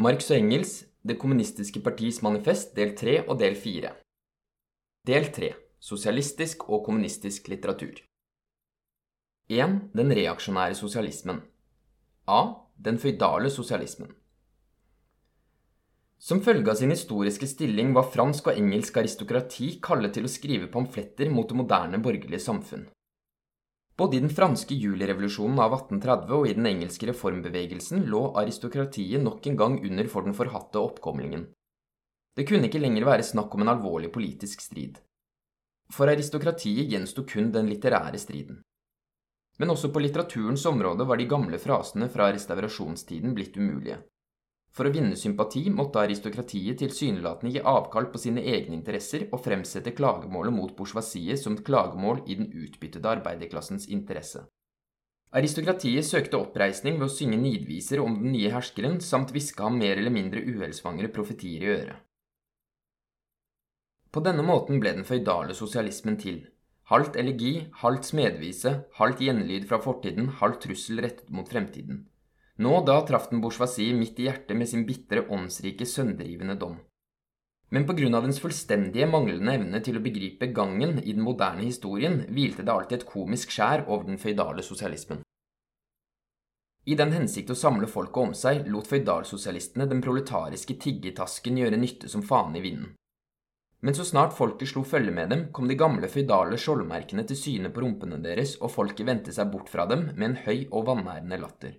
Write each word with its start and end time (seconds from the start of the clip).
Marx 0.00 0.28
og 0.30 0.36
Engels, 0.36 0.84
Det 1.02 1.16
kommunistiske 1.18 1.80
partis 1.82 2.20
manifest, 2.22 2.76
del 2.76 2.92
3 2.94 3.24
og 3.24 3.40
del 3.40 3.56
4. 3.58 3.88
Del 5.10 5.24
3. 5.34 5.48
Sosialistisk 5.80 6.68
og 6.68 6.84
kommunistisk 6.84 7.48
litteratur. 7.50 7.98
1. 9.50 9.74
Den 9.98 10.14
reaksjonære 10.14 10.76
sosialismen. 10.78 11.40
A. 12.28 12.38
Den 12.78 12.98
føydale 13.02 13.50
sosialismen. 13.50 14.12
Som 16.18 16.44
følge 16.46 16.70
av 16.70 16.78
sin 16.78 16.94
historiske 16.94 17.50
stilling 17.50 17.90
var 17.98 18.06
fransk 18.14 18.52
og 18.52 18.60
engelsk 18.62 19.02
aristokrati 19.02 19.80
kallet 19.82 20.14
til 20.14 20.30
å 20.30 20.30
skrive 20.30 20.70
pamfletter 20.70 21.26
mot 21.34 21.50
det 21.50 21.58
moderne 21.58 21.98
borgerlige 21.98 22.44
samfunn. 22.46 22.86
Både 23.98 24.16
i 24.16 24.20
den 24.22 24.30
franske 24.30 24.76
julirevolusjonen 24.78 25.58
av 25.58 25.72
1830 25.74 26.34
og 26.36 26.44
i 26.46 26.54
den 26.54 26.68
engelske 26.70 27.08
reformbevegelsen 27.10 28.04
lå 28.06 28.20
aristokratiet 28.38 29.24
nok 29.24 29.46
en 29.50 29.58
gang 29.58 29.74
under 29.88 30.10
for 30.12 30.28
den 30.28 30.36
forhatte 30.38 30.78
oppkomlingen. 30.78 31.48
Det 32.38 32.46
kunne 32.46 32.70
ikke 32.70 32.78
lenger 32.78 33.08
være 33.08 33.26
snakk 33.26 33.56
om 33.56 33.64
en 33.64 33.72
alvorlig 33.74 34.12
politisk 34.14 34.62
strid. 34.62 35.00
For 35.90 36.06
aristokratiet 36.06 36.86
gjensto 36.92 37.24
kun 37.26 37.50
den 37.50 37.66
litterære 37.72 38.20
striden. 38.22 38.60
Men 39.58 39.74
også 39.74 39.90
på 39.90 40.04
litteraturens 40.04 40.66
område 40.70 41.02
var 41.08 41.18
de 41.18 41.26
gamle 41.26 41.58
frasene 41.58 42.06
fra 42.12 42.28
restaurasjonstiden 42.30 43.34
blitt 43.34 43.58
umulige. 43.58 43.98
For 44.78 44.86
å 44.86 44.92
vinne 44.94 45.16
sympati 45.18 45.64
måtte 45.74 45.98
aristokratiet 46.04 46.78
tilsynelatende 46.78 47.50
gi 47.50 47.62
avkall 47.66 48.04
på 48.12 48.20
sine 48.22 48.44
egne 48.46 48.76
interesser 48.76 49.24
og 49.32 49.40
fremsette 49.42 49.90
klagemålet 49.98 50.54
mot 50.54 50.74
bourgeoisiet 50.78 51.40
som 51.40 51.56
et 51.56 51.64
klagemål 51.66 52.20
i 52.30 52.36
den 52.38 52.46
utbyttede 52.46 53.10
arbeiderklassens 53.10 53.88
interesse. 53.90 54.44
Aristokratiet 55.34 56.06
søkte 56.06 56.38
oppreisning 56.38 56.94
ved 57.00 57.08
å 57.08 57.10
synge 57.10 57.40
nidviser 57.40 57.98
om 58.04 58.14
den 58.20 58.30
nye 58.36 58.52
herskeren, 58.54 59.00
samt 59.02 59.32
hviske 59.34 59.66
ham 59.66 59.80
mer 59.80 59.98
eller 59.98 60.14
mindre 60.14 60.44
uhellsvangre 60.46 61.10
profetier 61.16 61.64
i 61.64 61.72
øret. 61.72 62.04
På 64.14 64.22
denne 64.24 64.44
måten 64.46 64.78
ble 64.78 64.94
den 64.94 65.08
føydale 65.08 65.58
sosialismen 65.58 66.20
til. 66.22 66.38
Halvt 66.92 67.18
elegi, 67.20 67.66
halvt 67.82 68.12
smedvise, 68.12 68.76
halvt 69.00 69.26
gjenlyd 69.26 69.66
fra 69.68 69.82
fortiden, 69.82 70.30
halvt 70.38 70.62
trussel 70.68 71.02
rettet 71.02 71.34
mot 71.34 71.50
fremtiden. 71.50 72.06
Nå 72.58 72.80
da 72.82 72.98
traff 73.06 73.28
den 73.30 73.42
bourgeoisie 73.42 73.94
midt 73.94 74.18
i 74.18 74.26
hjertet 74.26 74.56
med 74.58 74.66
sin 74.66 74.82
bitre, 74.86 75.22
åndsrike, 75.30 75.86
sønderrivende 75.86 76.56
dom. 76.58 76.78
Men 77.70 77.84
av 77.86 78.24
dens 78.24 78.40
fullstendige 78.40 79.06
manglende 79.06 79.54
evne 79.54 79.80
til 79.84 79.98
å 79.98 80.02
begripe 80.02 80.46
gangen 80.46 80.98
i 80.98 81.12
den 81.12 81.22
moderne 81.22 81.62
historien, 81.62 82.24
hvilte 82.32 82.64
det 82.64 82.72
alltid 82.72 82.98
et 82.98 83.06
komisk 83.06 83.50
skjær 83.52 83.84
over 83.86 84.08
den 84.08 84.18
føydale 84.18 84.62
sosialismen. 84.62 85.20
I 86.88 86.96
den 86.96 87.12
hensikt 87.12 87.50
å 87.52 87.58
samle 87.58 87.86
folket 87.86 88.22
om 88.22 88.34
seg, 88.34 88.66
lot 88.72 88.88
føydalsosialistene 88.88 89.86
den 89.86 90.00
proletariske 90.00 90.78
tiggetasken 90.80 91.58
gjøre 91.60 91.76
nytte 91.76 92.08
som 92.08 92.24
faen 92.24 92.56
i 92.56 92.62
vinden. 92.64 92.94
Men 93.84 93.94
så 93.94 94.02
snart 94.08 94.32
folket 94.34 94.72
slo 94.72 94.82
følge 94.82 95.12
med 95.14 95.28
dem, 95.30 95.42
kom 95.52 95.68
de 95.68 95.76
gamle 95.78 96.08
føydale 96.10 96.56
skjoldmerkene 96.58 97.22
til 97.28 97.38
syne 97.38 97.70
på 97.70 97.84
rumpene 97.84 98.18
deres, 98.24 98.56
og 98.58 98.72
folket 98.74 99.06
vendte 99.06 99.34
seg 99.36 99.52
bort 99.52 99.68
fra 99.70 99.84
dem 99.86 100.08
med 100.16 100.30
en 100.30 100.40
høy 100.48 100.64
og 100.72 100.88
vanærende 100.88 101.38
latter. 101.44 101.76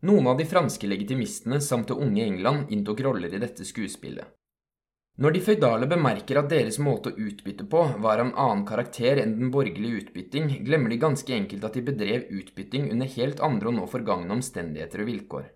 Noen 0.00 0.26
av 0.30 0.36
de 0.38 0.44
franske 0.46 0.86
legitimistene 0.86 1.60
samt 1.60 1.88
det 1.88 1.94
unge 1.98 2.22
England 2.22 2.70
inntok 2.70 3.00
roller 3.00 3.32
i 3.34 3.40
dette 3.42 3.64
skuespillet. 3.66 4.28
Når 5.18 5.34
de 5.34 5.40
føydale 5.42 5.88
bemerker 5.90 6.38
at 6.38 6.52
deres 6.52 6.76
måte 6.78 7.10
å 7.10 7.18
utbytte 7.18 7.64
på 7.66 7.80
var 8.04 8.20
en 8.22 8.30
annen 8.38 8.62
karakter 8.66 9.18
enn 9.18 9.34
den 9.40 9.50
borgerlige 9.50 10.04
utbytting, 10.04 10.52
glemmer 10.62 10.94
de 10.94 11.00
ganske 11.02 11.34
enkelt 11.34 11.66
at 11.66 11.74
de 11.74 11.82
bedrev 11.88 12.28
utbytting 12.30 12.86
under 12.92 13.10
helt 13.16 13.42
andre 13.42 13.72
og 13.72 13.74
nå 13.80 13.88
forgangne 13.90 14.36
omstendigheter 14.36 15.02
og 15.02 15.10
vilkår. 15.10 15.48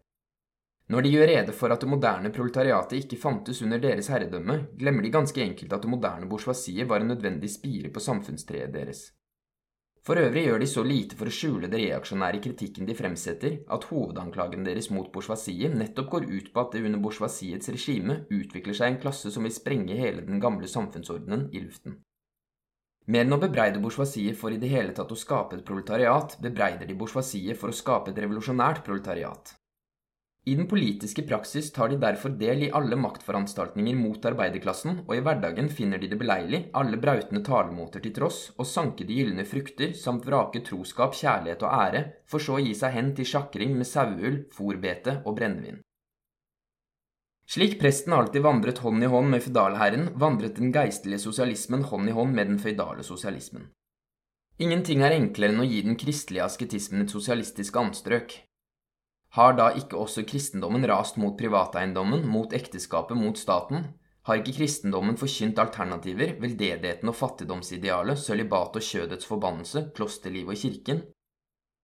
Når 0.91 1.07
de 1.07 1.15
gjør 1.15 1.31
rede 1.31 1.55
for 1.55 1.70
at 1.70 1.85
det 1.85 1.93
moderne 1.93 2.35
proletariatet 2.35 3.05
ikke 3.05 3.23
fantes 3.23 3.63
under 3.63 3.79
deres 3.79 4.11
herredømme, 4.11 4.59
glemmer 4.75 5.07
de 5.07 5.15
ganske 5.15 5.47
enkelt 5.47 5.79
at 5.79 5.87
det 5.87 5.95
moderne 5.95 6.27
bourgeoisiet 6.27 6.91
var 6.91 7.05
en 7.05 7.15
nødvendig 7.15 7.55
spire 7.55 7.95
på 7.95 8.03
samfunnstreet 8.03 8.75
deres. 8.75 9.13
For 10.02 10.18
øvrig 10.18 10.48
gjør 10.48 10.58
de 10.58 10.67
så 10.67 10.83
lite 10.83 11.14
for 11.18 11.30
å 11.30 11.33
skjule 11.35 11.68
det 11.70 11.79
reaksjonære 11.79 12.40
kritikken 12.42 12.89
de 12.89 12.95
fremsetter, 12.98 13.61
at 13.70 13.85
hovedanklagen 13.86 14.64
deres 14.67 14.89
mot 14.90 15.13
bourgeoisiet 15.14 15.77
nettopp 15.79 16.08
går 16.17 16.27
ut 16.27 16.48
på 16.51 16.64
at 16.64 16.74
det 16.74 16.83
under 16.89 17.02
bourgeoisiets 17.05 17.70
regime 17.70 18.17
utvikler 18.27 18.74
seg 18.74 18.90
en 18.90 18.98
klasse 19.05 19.30
som 19.30 19.46
vil 19.46 19.55
sprenge 19.55 19.95
hele 20.01 20.27
den 20.27 20.42
gamle 20.42 20.67
samfunnsordenen 20.67 21.46
i 21.55 21.63
luften. 21.63 22.01
Mer 23.07 23.29
enn 23.29 23.39
å 23.39 23.39
bebreide 23.42 23.79
bourgeoisiet 23.83 24.39
for 24.39 24.51
i 24.51 24.58
det 24.63 24.74
hele 24.74 24.95
tatt 24.95 25.14
å 25.14 25.18
skape 25.18 25.61
et 25.61 25.67
proletariat, 25.67 26.34
bebreider 26.42 26.90
de 26.90 26.98
bourgeoisiet 26.98 27.58
for 27.58 27.70
å 27.70 27.79
skape 27.84 28.11
et 28.11 28.19
revolusjonært 28.27 28.83
proletariat. 28.86 29.55
I 30.45 30.57
den 30.58 30.67
politiske 30.67 31.23
praksis 31.23 31.69
tar 31.73 31.92
de 31.92 31.97
derfor 32.03 32.33
del 32.35 32.64
i 32.67 32.70
alle 32.75 32.97
maktforanstaltninger 32.98 33.95
mot 33.95 34.25
arbeiderklassen, 34.27 35.05
og 35.07 35.14
i 35.14 35.23
hverdagen 35.23 35.69
finner 35.70 36.03
de 36.03 36.08
det 36.11 36.19
beleilig, 36.19 36.64
alle 36.75 36.98
brautende 36.98 37.45
talemoter 37.47 38.03
til 38.03 38.14
tross, 38.17 38.41
å 38.58 38.67
sanke 38.67 39.07
de 39.07 39.20
gylne 39.20 39.45
frukter 39.47 39.95
samt 39.95 40.27
vrake 40.27 40.64
troskap, 40.67 41.14
kjærlighet 41.14 41.63
og 41.63 41.79
ære, 41.79 42.02
for 42.27 42.42
så 42.42 42.58
å 42.58 42.64
gi 42.64 42.75
seg 42.75 42.97
hen 42.97 43.14
til 43.14 43.31
sjakring 43.35 43.79
med 43.79 43.86
saueull, 43.86 44.42
fòrbete 44.51 45.20
og 45.23 45.39
brennevin. 45.39 45.79
Slik 47.47 47.79
presten 47.79 48.14
alltid 48.17 48.42
vandret 48.42 48.83
hånd 48.83 49.05
i 49.05 49.14
hånd 49.14 49.31
med 49.31 49.47
føydalherren, 49.47 50.11
vandret 50.19 50.58
den 50.58 50.75
geistlige 50.75 51.23
sosialismen 51.23 51.86
hånd 51.86 52.11
i 52.11 52.19
hånd 52.19 52.35
med 52.35 52.51
den 52.51 52.58
føydale 52.58 53.07
sosialismen. 53.07 53.70
Ingenting 54.58 55.07
er 55.07 55.14
enklere 55.14 55.55
enn 55.55 55.63
å 55.63 55.67
gi 55.70 55.83
den 55.86 55.98
kristelige 56.01 56.51
asketismen 56.51 57.07
et 57.07 57.14
sosialistisk 57.14 57.79
anstrøk. 57.79 58.42
Har 59.33 59.55
da 59.57 59.70
ikke 59.73 59.97
også 59.97 60.27
kristendommen 60.29 60.85
rast 60.89 61.17
mot 61.17 61.39
privateiendommen, 61.39 62.27
mot 62.29 62.53
ekteskapet, 62.53 63.17
mot 63.17 63.39
staten? 63.41 63.87
Har 64.29 64.39
ikke 64.39 64.55
kristendommen 64.59 65.17
forkynt 65.17 65.59
alternativer, 65.59 66.35
veldedigheten 66.43 67.09
og 67.09 67.17
fattigdomsidealet, 67.17 68.20
sølibat 68.20 68.77
og 68.77 68.85
kjødets 68.85 69.27
forbannelse, 69.27 69.87
klosterlivet 69.97 70.53
og 70.53 70.61
kirken? 70.61 71.03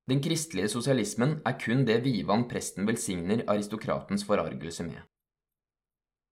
Den 0.08 0.20
kristelige 0.24 0.68
sosialismen 0.72 1.38
er 1.48 1.56
kun 1.60 1.86
det 1.88 2.02
Vivan 2.04 2.44
presten 2.48 2.86
velsigner 2.88 3.42
aristokratens 3.48 4.24
forargelse 4.28 4.84
med. 4.84 5.00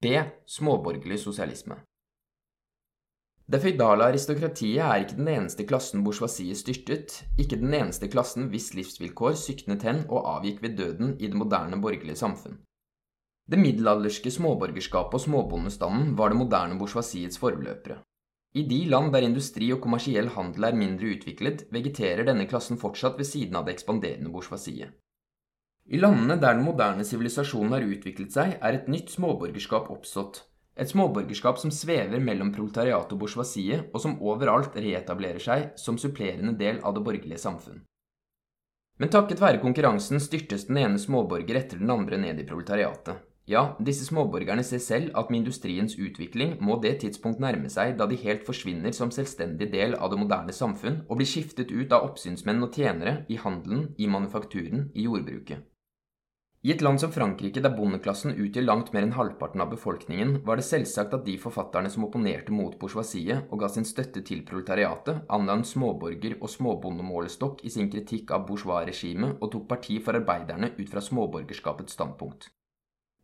B. 0.01 0.21
Småborgerlig 0.47 1.19
sosialisme. 1.21 1.81
Det 3.47 3.61
føydale 3.63 4.09
aristokratiet 4.11 4.83
er 4.83 5.05
ikke 5.05 5.21
den 5.21 5.29
eneste 5.31 5.65
klassen 5.71 6.03
bourgeoisiet 6.03 6.59
styrtet, 6.59 7.13
ikke 7.39 7.61
den 7.61 7.75
eneste 7.79 8.09
klassen 8.11 8.49
hvis 8.51 8.73
livsvilkår 8.75 9.37
syknet 9.39 9.87
hen 9.87 10.01
og 10.09 10.27
avgikk 10.33 10.65
ved 10.65 10.75
døden 10.81 11.13
i 11.21 11.31
det 11.31 11.39
moderne 11.39 11.79
borgerlige 11.79 12.19
samfunn. 12.19 12.57
Det 13.47 13.61
middelalderske 13.63 14.33
småborgerskapet 14.35 15.15
og 15.15 15.23
småbondestanden 15.23 16.17
var 16.19 16.35
det 16.35 16.41
moderne 16.41 16.79
bourgeoisiets 16.81 17.39
forløpere. 17.39 18.01
I 18.59 18.65
de 18.67 18.81
land 18.91 19.13
der 19.15 19.29
industri 19.29 19.71
og 19.71 19.79
kommersiell 19.85 20.33
handel 20.35 20.67
er 20.67 20.81
mindre 20.81 21.13
utviklet, 21.15 21.69
vegeterer 21.71 22.27
denne 22.27 22.49
klassen 22.51 22.81
fortsatt 22.83 23.15
ved 23.21 23.31
siden 23.31 23.55
av 23.55 23.69
det 23.69 23.77
ekspanderende 23.77 24.33
bourgeoisiet. 24.35 24.91
I 25.87 26.03
landene 26.03 26.41
der 26.43 26.59
den 26.59 26.67
moderne 26.67 27.07
sivilisasjonen 27.07 27.77
har 27.77 27.87
utviklet 27.87 28.35
seg, 28.35 28.57
er 28.59 28.81
et 28.81 28.91
nytt 28.91 29.15
småborgerskap 29.15 29.93
oppstått, 29.95 30.43
et 30.77 30.91
småborgerskap 30.91 31.59
som 31.59 31.73
svever 31.73 32.21
mellom 32.21 32.53
proletariatet 32.53 33.15
og 33.17 33.23
bourgeoisiet, 33.23 33.89
og 33.93 34.03
som 34.03 34.19
overalt 34.21 34.77
reetablerer 34.77 35.43
seg 35.43 35.71
som 35.81 35.97
supplerende 36.01 36.53
del 36.61 36.83
av 36.85 36.97
det 36.97 37.05
borgerlige 37.07 37.41
samfunn. 37.41 37.81
Men 39.01 39.13
takket 39.13 39.41
være 39.41 39.61
konkurransen 39.61 40.21
styrtes 40.21 40.69
den 40.69 40.81
ene 40.81 41.01
småborger 41.01 41.59
etter 41.61 41.81
den 41.81 41.93
andre 41.93 42.21
ned 42.21 42.41
i 42.41 42.47
proletariatet. 42.49 43.25
Ja, 43.47 43.77
disse 43.79 44.03
småborgerne 44.09 44.65
ser 44.67 44.81
selv 44.83 45.13
at 45.15 45.29
med 45.31 45.45
industriens 45.45 45.95
utvikling 46.03 46.57
må 46.67 46.81
det 46.83 46.97
tidspunkt 47.05 47.39
nærme 47.39 47.71
seg 47.71 47.95
da 48.01 48.09
de 48.11 48.19
helt 48.19 48.43
forsvinner 48.49 48.97
som 48.97 49.13
selvstendig 49.15 49.69
del 49.71 49.95
av 49.95 50.11
det 50.11 50.19
moderne 50.19 50.57
samfunn 50.57 51.05
og 51.07 51.21
blir 51.21 51.31
skiftet 51.31 51.71
ut 51.71 51.95
av 51.95 52.09
oppsynsmenn 52.09 52.67
og 52.67 52.75
tjenere 52.75 53.21
i 53.31 53.39
handelen, 53.39 53.93
i 54.03 54.11
manufakturen, 54.11 54.89
i 54.99 55.07
jordbruket. 55.07 55.63
I 56.67 56.73
et 56.73 56.81
land 56.83 56.99
som 56.99 57.13
Frankrike, 57.15 57.61
der 57.63 57.71
bondeklassen 57.77 58.33
utgjør 58.43 58.65
langt 58.65 58.89
mer 58.91 59.05
enn 59.07 59.13
halvparten 59.15 59.63
av 59.63 59.69
befolkningen, 59.71 60.41
var 60.43 60.59
det 60.59 60.65
selvsagt 60.67 61.13
at 61.15 61.23
de 61.23 61.37
forfatterne 61.39 61.91
som 61.95 62.03
opponerte 62.09 62.51
mot 62.51 62.73
bourgeoisiet 62.81 63.53
og 63.55 63.61
ga 63.61 63.69
sin 63.71 63.85
støtte 63.87 64.25
til 64.27 64.41
proletariatet, 64.49 65.21
anla 65.31 65.55
en 65.55 65.63
småborger- 65.63 66.41
og 66.41 66.51
småbondemålestokk 66.51 67.61
i 67.63 67.71
sin 67.71 67.87
kritikk 67.93 68.33
av 68.35 68.49
bourgeois-regimet 68.49 69.37
og 69.39 69.53
tok 69.53 69.69
parti 69.71 70.01
for 70.03 70.19
arbeiderne 70.19 70.73
ut 70.73 70.91
fra 70.91 71.03
småborgerskapets 71.09 71.95
standpunkt. 71.95 72.49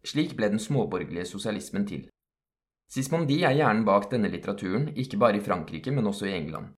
Slik 0.06 0.36
ble 0.38 0.52
den 0.52 0.62
småborgerlige 0.62 1.26
sosialismen 1.32 1.88
til. 1.88 2.04
Sismondi 2.94 3.40
er 3.42 3.56
hjernen 3.58 3.82
bak 3.88 4.06
denne 4.12 4.30
litteraturen, 4.30 4.92
ikke 4.94 5.18
bare 5.18 5.40
i 5.40 5.42
Frankrike, 5.42 5.90
men 5.90 6.06
også 6.06 6.28
i 6.28 6.36
England. 6.36 6.76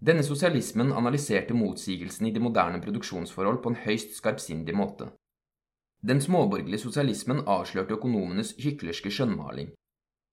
Denne 0.00 0.24
sosialismen 0.24 0.96
analyserte 0.96 1.52
motsigelsen 1.52 2.30
i 2.30 2.32
de 2.32 2.40
moderne 2.40 2.80
produksjonsforhold 2.80 3.60
på 3.60 3.74
en 3.74 3.78
høyst 3.84 4.16
skarpsindig 4.16 4.78
måte. 4.80 5.10
Den 6.04 6.20
småborgerlige 6.20 6.82
sosialismen 6.82 7.38
avslørte 7.48 7.96
økonomenes 7.96 8.50
hyklerske 8.60 9.08
skjønnmaling. 9.08 9.70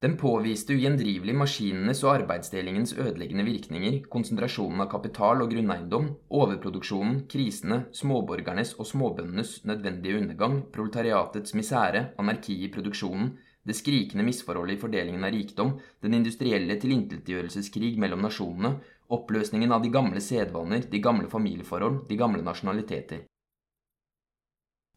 Den 0.03 0.17
påviste 0.19 0.75
ugjendrivelig 0.75 1.35
maskinenes 1.37 2.01
og 2.03 2.15
arbeidsdelingens 2.15 2.91
ødeleggende 2.97 3.45
virkninger, 3.47 3.99
konsentrasjonen 4.11 4.83
av 4.83 4.89
kapital 4.91 5.45
og 5.45 5.53
grunneiendom, 5.53 6.09
overproduksjonen, 6.41 7.21
krisene, 7.31 7.85
småborgernes 7.95 8.73
og 8.81 8.89
småbøndenes 8.91 9.53
nødvendige 9.69 10.19
undergang, 10.19 10.59
proletariatets 10.75 11.55
misere, 11.55 12.07
anarki 12.19 12.57
i 12.65 12.71
produksjonen, 12.73 13.31
det 13.63 13.79
skrikende 13.79 14.27
misforholdet 14.27 14.75
i 14.75 14.81
fordelingen 14.83 15.23
av 15.23 15.31
rikdom, 15.37 15.77
den 16.03 16.19
industrielle 16.19 16.81
tilintetgjørelseskrig 16.81 17.95
mellom 18.01 18.27
nasjonene, 18.27 18.75
oppløsningen 19.07 19.71
av 19.71 19.85
de 19.85 19.93
gamle 19.93 20.19
sedvaner, 20.19 20.83
de 20.91 20.99
gamle 20.99 21.31
familieforhold, 21.31 22.09
de 22.09 22.19
gamle 22.19 22.43
nasjonaliteter. 22.43 23.29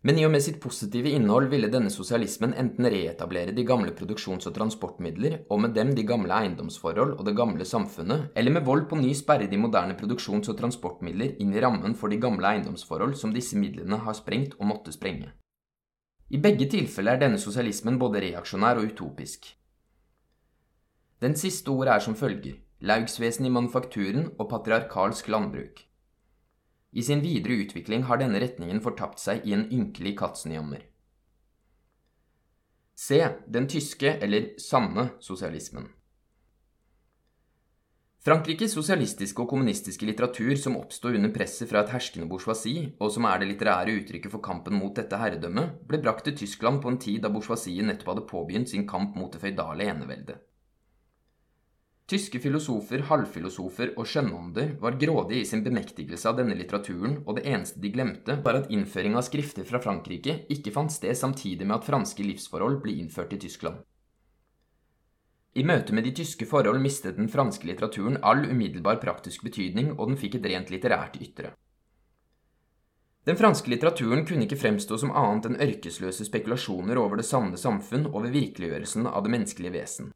Men 0.04 0.18
i 0.20 0.24
og 0.26 0.34
med 0.34 0.42
sitt 0.44 0.58
positive 0.60 1.08
innhold 1.16 1.46
ville 1.48 1.70
denne 1.72 1.88
sosialismen 1.88 2.52
enten 2.60 2.84
reetablere 2.92 3.54
de 3.56 3.62
gamle 3.64 3.94
produksjons- 3.96 4.44
og 4.50 4.52
transportmidler, 4.58 5.38
og 5.48 5.62
med 5.64 5.72
dem 5.72 5.94
de 5.96 6.04
gamle 6.04 6.34
eiendomsforhold 6.42 7.14
og 7.14 7.22
det 7.24 7.32
gamle 7.38 7.64
samfunnet, 7.64 8.26
eller 8.36 8.52
med 8.52 8.66
vold 8.66 8.84
på 8.90 8.98
ny 9.00 9.14
sperre 9.16 9.48
de 9.48 9.56
moderne 9.56 9.96
produksjons- 9.96 10.50
og 10.52 10.58
transportmidler 10.58 11.38
inn 11.40 11.54
i 11.56 11.62
rammen 11.64 11.96
for 11.96 12.12
de 12.12 12.20
gamle 12.20 12.50
eiendomsforhold 12.50 13.16
som 13.16 13.32
disse 13.32 13.56
midlene 13.56 13.96
har 14.04 14.18
sprengt 14.18 14.58
og 14.58 14.68
måtte 14.74 14.92
sprenge. 14.92 15.32
I 16.28 16.42
begge 16.42 16.68
tilfeller 16.68 17.16
er 17.16 17.24
denne 17.24 17.40
sosialismen 17.40 17.96
både 17.98 18.20
reaksjonær 18.26 18.82
og 18.82 18.92
utopisk. 18.92 19.54
Den 21.24 21.32
siste 21.40 21.72
ordet 21.72 21.94
er 21.94 22.04
som 22.04 22.16
følger 22.18 22.60
laugsvesen 22.84 23.48
i 23.48 23.52
manufakturen 23.56 24.34
og 24.36 24.50
patriarkalsk 24.50 25.32
landbruk. 25.32 25.80
I 26.94 27.02
sin 27.02 27.22
videre 27.24 27.58
utvikling 27.64 28.04
har 28.06 28.20
denne 28.20 28.38
retningen 28.38 28.78
fortapt 28.82 29.18
seg 29.18 29.42
i 29.42 29.54
en 29.56 29.66
ynkelig 29.74 30.14
katzenjammer. 30.20 30.84
Se 32.94 33.18
den 33.50 33.66
tyske, 33.66 34.12
eller 34.22 34.52
sanne, 34.62 35.08
sosialismen. 35.18 35.88
Frankrikes 38.24 38.72
sosialistiske 38.72 39.42
og 39.42 39.50
kommunistiske 39.50 40.06
litteratur 40.08 40.54
som 40.56 40.78
oppsto 40.78 41.10
under 41.10 41.34
presset 41.34 41.68
fra 41.68 41.82
et 41.82 41.90
herskende 41.92 42.30
bourgeoisie, 42.30 42.94
og 43.02 43.10
som 43.12 43.26
er 43.28 43.42
det 43.42 43.50
litterære 43.50 43.98
uttrykket 43.98 44.32
for 44.32 44.40
kampen 44.46 44.78
mot 44.78 44.94
dette 44.96 45.18
herredømmet, 45.20 45.82
ble 45.90 46.00
brakt 46.00 46.24
til 46.30 46.38
Tyskland 46.38 46.80
på 46.80 46.94
en 46.94 47.02
tid 47.02 47.20
da 47.20 47.28
bourgeoisiet 47.34 47.84
nettopp 47.84 48.14
hadde 48.14 48.28
påbegynt 48.30 48.70
sin 48.70 48.86
kamp 48.88 49.18
mot 49.18 49.34
det 49.34 49.42
føydale 49.42 49.90
eneveldet. 49.90 50.38
Tyske 52.04 52.36
filosofer, 52.36 53.06
halvfilosofer 53.08 53.94
og 53.96 54.04
skjønnånder 54.04 54.74
var 54.82 54.98
grådige 55.00 55.40
i 55.40 55.46
sin 55.48 55.62
bemektigelse 55.64 56.28
av 56.28 56.36
denne 56.36 56.52
litteraturen, 56.58 57.22
og 57.24 57.38
det 57.38 57.46
eneste 57.48 57.80
de 57.80 57.88
glemte, 57.94 58.34
var 58.44 58.58
at 58.58 58.68
innføring 58.68 59.16
av 59.16 59.24
skrifter 59.24 59.64
fra 59.64 59.80
Frankrike 59.80 60.42
ikke 60.52 60.72
fant 60.74 60.92
sted 60.92 61.16
samtidig 61.16 61.64
med 61.64 61.78
at 61.78 61.86
franske 61.88 62.26
livsforhold 62.26 62.82
ble 62.84 62.98
innført 63.00 63.32
i 63.32 63.38
Tyskland. 63.40 63.80
I 65.56 65.64
møte 65.64 65.94
med 65.96 66.04
de 66.04 66.12
tyske 66.18 66.44
forhold 66.50 66.82
mistet 66.84 67.16
den 67.16 67.30
franske 67.32 67.64
litteraturen 67.70 68.18
all 68.20 68.42
umiddelbar 68.50 68.98
praktisk 69.00 69.46
betydning, 69.46 69.94
og 69.96 70.10
den 70.10 70.20
fikk 70.20 70.36
et 70.40 70.48
rent 70.50 70.72
litterært 70.74 71.16
ytre. 71.24 71.54
Den 73.24 73.38
franske 73.40 73.70
litteraturen 73.72 74.26
kunne 74.28 74.44
ikke 74.44 74.60
fremstå 74.60 74.98
som 75.00 75.14
annet 75.16 75.48
enn 75.48 75.56
ørkesløse 75.56 76.28
spekulasjoner 76.28 77.00
over 77.00 77.16
det 77.16 77.24
sanne 77.24 77.56
samfunn 77.56 78.10
og 78.10 78.26
ved 78.26 78.36
virkeliggjørelsen 78.36 79.08
av 79.08 79.24
det 79.24 79.32
menneskelige 79.32 79.76
vesen. 79.78 80.12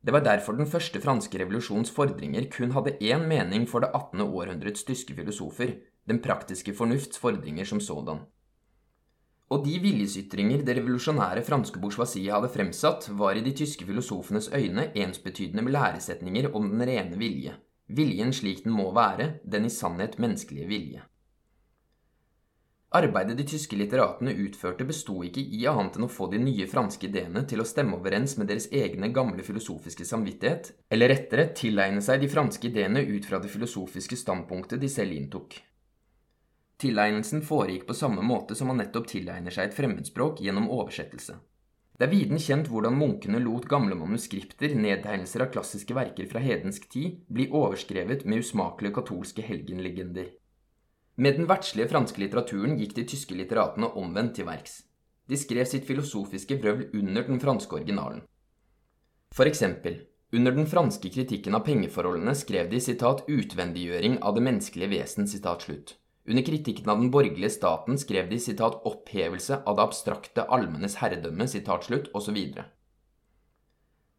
Det 0.00 0.14
var 0.14 0.22
derfor 0.22 0.54
den 0.54 0.68
første 0.70 1.00
franske 1.02 1.40
revolusjons 1.40 1.90
fordringer 1.90 2.46
kun 2.54 2.70
hadde 2.72 2.96
én 3.02 3.26
mening 3.26 3.66
for 3.68 3.82
det 3.82 3.90
18. 3.94 4.22
århundrets 4.22 4.84
tyske 4.86 5.14
filosofer, 5.14 5.74
den 6.08 6.22
praktiske 6.22 6.74
fornufts 6.74 7.18
fordringer 7.18 7.66
som 7.66 7.80
sådan. 7.82 8.22
Og 9.48 9.64
de 9.64 9.78
viljesytringer 9.80 10.62
det 10.64 10.76
revolusjonære 10.76 11.42
franske 11.44 11.80
bourgeoisiet 11.80 12.32
hadde 12.34 12.50
fremsatt, 12.52 13.08
var 13.18 13.36
i 13.36 13.44
de 13.44 13.54
tyske 13.56 13.86
filosofenes 13.88 14.50
øyne 14.54 14.90
ensbetydende 14.94 15.64
med 15.64 15.72
læresetninger 15.72 16.50
om 16.54 16.68
den 16.70 16.84
rene 16.88 17.18
vilje, 17.18 17.54
viljen 17.88 18.32
slik 18.32 18.64
den 18.64 18.76
må 18.76 18.90
være, 18.94 19.38
den 19.44 19.64
i 19.64 19.72
sannhet 19.72 20.18
menneskelige 20.20 20.68
vilje. 20.68 21.02
Arbeidet 22.88 23.36
de 23.36 23.44
tyske 23.44 23.76
litteratene 23.76 24.32
utførte, 24.46 24.86
besto 24.88 25.18
ikke 25.26 25.42
i 25.44 25.66
annet 25.68 25.98
enn 25.98 26.06
å 26.06 26.08
få 26.08 26.30
de 26.32 26.38
nye 26.40 26.64
franske 26.70 27.04
ideene 27.10 27.42
til 27.44 27.60
å 27.60 27.66
stemme 27.68 27.98
overens 27.98 28.38
med 28.40 28.48
deres 28.48 28.70
egne 28.72 29.10
gamle 29.12 29.44
filosofiske 29.44 30.06
samvittighet, 30.08 30.70
eller 30.88 31.12
rettere 31.12 31.50
tilegne 31.58 32.00
seg 32.00 32.22
de 32.22 32.30
franske 32.32 32.70
ideene 32.70 33.02
ut 33.04 33.28
fra 33.28 33.42
det 33.44 33.52
filosofiske 33.52 34.16
standpunktet 34.16 34.80
de 34.80 34.88
selv 34.88 35.12
inntok. 35.18 35.58
Tilegnelsen 36.80 37.44
foregikk 37.44 37.84
på 37.90 37.98
samme 37.98 38.24
måte 38.24 38.56
som 38.56 38.72
man 38.72 38.80
nettopp 38.80 39.12
tilegner 39.12 39.52
seg 39.52 39.68
et 39.68 39.76
fremmedspråk 39.76 40.40
gjennom 40.40 40.70
oversettelse. 40.72 41.36
Det 41.98 42.06
er 42.06 42.14
viden 42.14 42.40
kjent 42.40 42.72
hvordan 42.72 42.96
munkene 42.96 43.40
lot 43.42 43.68
gamle 43.68 43.98
manuskripter, 43.98 44.72
nedtegnelser 44.78 45.44
av 45.44 45.52
klassiske 45.52 45.92
verker 45.92 46.30
fra 46.30 46.40
hedensk 46.40 46.88
tid, 46.88 47.24
bli 47.28 47.50
overskrevet 47.50 48.24
med 48.24 48.46
usmakelige 48.46 48.96
katolske 49.02 49.44
helgenlegender. 49.44 50.37
Med 51.18 51.34
den 51.34 51.48
verdslige 51.50 51.90
franske 51.90 52.20
litteraturen 52.22 52.76
gikk 52.78 52.92
de 52.94 53.02
tyske 53.10 53.34
litteratene 53.34 53.88
omvendt 53.98 54.36
til 54.38 54.46
verks. 54.46 54.84
De 55.26 55.36
skrev 55.36 55.66
sitt 55.66 55.88
filosofiske 55.88 56.60
vrøvl 56.62 56.92
under 56.94 57.26
den 57.26 57.40
franske 57.42 57.74
originalen. 57.74 58.20
For 59.34 59.50
eksempel, 59.50 59.98
under 60.32 60.54
den 60.54 60.68
franske 60.70 61.10
kritikken 61.10 61.58
av 61.58 61.64
pengeforholdene 61.66 62.36
skrev 62.38 62.70
de 62.70 62.78
sitat 62.80 63.24
'utvendiggjøring 63.26 64.20
av 64.22 64.34
det 64.36 64.44
menneskelige 64.46 64.92
vesen'. 64.94 65.26
sitat 65.26 65.62
slutt. 65.62 65.96
Under 66.28 66.42
kritikken 66.42 66.88
av 66.88 67.00
den 67.00 67.10
borgerlige 67.10 67.50
staten 67.50 67.98
skrev 67.98 68.30
de 68.30 68.38
sitat 68.38 68.78
'opphevelse 68.84 69.62
av 69.66 69.76
det 69.76 69.82
abstrakte 69.82 70.46
allmennes 70.48 70.96
herredømme', 71.02 71.48
sitat 71.48 71.84
slutt, 71.84 72.08
osv. 72.14 72.36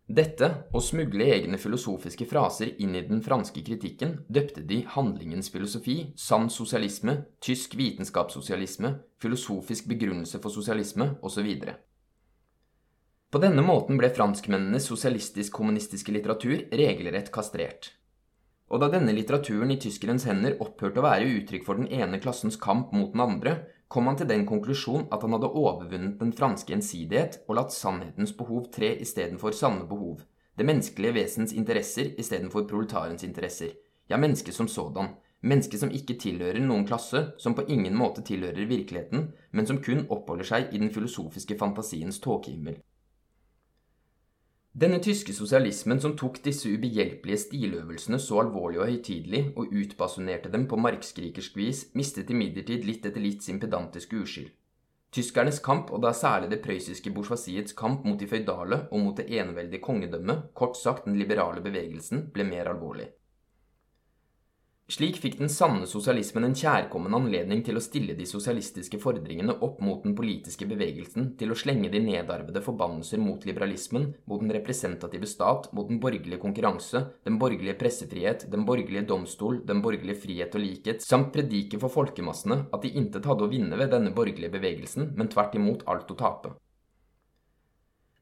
Dette, 0.10 0.48
å 0.74 0.80
smugle 0.82 1.28
egne 1.36 1.60
filosofiske 1.62 2.26
fraser 2.26 2.72
inn 2.82 2.96
i 2.98 3.04
den 3.06 3.20
franske 3.22 3.62
kritikken, 3.62 4.16
døpte 4.26 4.64
de 4.66 4.80
handlingens 4.96 5.52
filosofi, 5.54 6.16
sann 6.18 6.48
sosialisme, 6.50 7.14
tysk 7.46 7.76
vitenskapssosialisme, 7.78 8.90
filosofisk 9.22 9.86
begrunnelse 9.92 10.42
for 10.42 10.50
sosialisme 10.50 11.12
osv. 11.22 11.52
På 13.30 13.38
denne 13.44 13.62
måten 13.62 14.02
ble 14.02 14.10
franskmennenes 14.10 14.90
sosialistisk-kommunistiske 14.90 16.16
litteratur 16.16 16.66
regelrett 16.74 17.30
kastrert. 17.30 17.92
Og 18.74 18.82
da 18.82 18.90
denne 18.90 19.14
litteraturen 19.14 19.70
i 19.70 19.78
tyskerens 19.78 20.26
hender 20.26 20.58
opphørte 20.58 21.04
å 21.04 21.06
være 21.06 21.30
uttrykk 21.38 21.70
for 21.70 21.78
den 21.78 21.90
ene 21.94 22.18
klassens 22.22 22.58
kamp 22.58 22.90
mot 22.98 23.14
den 23.14 23.22
andre, 23.28 23.60
kom 23.90 24.08
han 24.08 24.18
til 24.20 24.30
den 24.30 24.46
konklusjon 24.46 25.08
at 25.10 25.24
han 25.26 25.34
hadde 25.34 25.50
overvunnet 25.50 26.20
den 26.22 26.34
franske 26.38 26.76
ensidighet 26.76 27.40
og 27.48 27.56
latt 27.58 27.74
sannhetens 27.74 28.36
behov 28.38 28.68
tre 28.76 28.94
istedenfor 29.02 29.56
sanne 29.58 29.88
behov, 29.90 30.22
det 30.58 30.68
menneskelige 30.68 31.16
vesens 31.16 31.56
interesser 31.58 32.12
istedenfor 32.22 32.68
proletarens 32.70 33.26
interesser, 33.26 33.74
ja, 34.12 34.18
mennesket 34.18 34.54
som 34.54 34.68
sådan, 34.68 35.14
mennesket 35.42 35.82
som 35.82 35.94
ikke 35.96 36.18
tilhører 36.22 36.60
noen 36.62 36.86
klasse, 36.86 37.30
som 37.42 37.56
på 37.56 37.66
ingen 37.72 37.96
måte 37.98 38.22
tilhører 38.28 38.70
virkeligheten, 38.70 39.30
men 39.52 39.70
som 39.70 39.82
kun 39.82 40.06
oppholder 40.10 40.50
seg 40.52 40.74
i 40.74 40.82
den 40.82 40.94
filosofiske 40.94 41.58
fantasiens 41.58 42.20
tåkehimmel. 42.22 42.78
Denne 44.80 45.02
tyske 45.04 45.34
sosialismen 45.36 46.00
som 46.00 46.14
tok 46.16 46.38
disse 46.46 46.70
ubehjelpelige 46.72 47.42
stiløvelsene 47.42 48.16
så 48.24 48.38
alvorlig 48.46 48.80
og 48.80 48.88
høytidelig, 48.88 49.42
og 49.60 49.74
utbasunerte 49.76 50.52
dem 50.54 50.70
på 50.72 50.80
markskrikersk 50.80 51.58
vis, 51.60 51.82
mistet 52.00 52.32
imidlertid 52.32 52.88
litt 52.88 53.10
etter 53.10 53.20
litt 53.20 53.44
sin 53.44 53.60
pedantiske 53.60 54.22
uskyld. 54.22 54.54
Tyskernes 55.12 55.60
kamp, 55.66 55.92
og 55.92 56.06
da 56.06 56.14
særlig 56.16 56.54
det 56.54 56.62
prøyssiske 56.64 57.12
bourgeoisiets 57.12 57.76
kamp 57.76 58.08
mot 58.08 58.22
de 58.22 58.30
føydale 58.30 58.86
og 58.88 59.04
mot 59.04 59.20
det 59.20 59.28
eneveldige 59.28 59.84
kongedømmet, 59.84 60.54
kort 60.56 60.80
sagt 60.80 61.10
den 61.10 61.20
liberale 61.20 61.66
bevegelsen, 61.66 62.30
ble 62.32 62.48
mer 62.48 62.72
alvorlig. 62.72 63.10
Slik 64.90 65.20
fikk 65.22 65.36
den 65.38 65.52
sanne 65.54 65.86
sosialismen 65.86 66.48
en 66.48 66.56
kjærkommen 66.58 67.14
anledning 67.14 67.60
til 67.62 67.78
å 67.78 67.82
stille 67.84 68.16
de 68.18 68.26
sosialistiske 68.26 68.98
fordringene 68.98 69.54
opp 69.66 69.84
mot 69.86 70.02
den 70.02 70.16
politiske 70.18 70.66
bevegelsen, 70.66 71.28
til 71.38 71.54
å 71.54 71.58
slenge 71.62 71.92
de 71.94 72.00
nedarvede 72.02 72.64
forbannelser 72.66 73.22
mot 73.22 73.46
liberalismen, 73.46 74.08
mot 74.26 74.42
den 74.42 74.50
representative 74.56 75.30
stat, 75.30 75.68
mot 75.78 75.92
den 75.92 76.00
borgerlige 76.02 76.42
konkurranse, 76.42 77.04
den 77.28 77.38
borgerlige 77.38 77.78
pressefrihet, 77.84 78.48
den 78.50 78.66
borgerlige 78.66 79.06
domstol, 79.12 79.60
den 79.70 79.84
borgerlige 79.86 80.24
frihet 80.24 80.58
og 80.58 80.64
likhet, 80.66 81.06
samt 81.06 81.30
predike 81.38 81.78
for 81.78 81.94
folkemassene 81.94 82.64
at 82.74 82.82
de 82.82 82.96
intet 82.98 83.30
hadde 83.30 83.46
å 83.46 83.52
vinne 83.54 83.78
ved 83.78 83.94
denne 83.94 84.16
borgerlige 84.18 84.56
bevegelsen, 84.58 85.12
men 85.14 85.30
tvert 85.30 85.54
imot 85.62 85.86
alt 85.86 86.10
å 86.10 86.18
tape. 86.18 86.56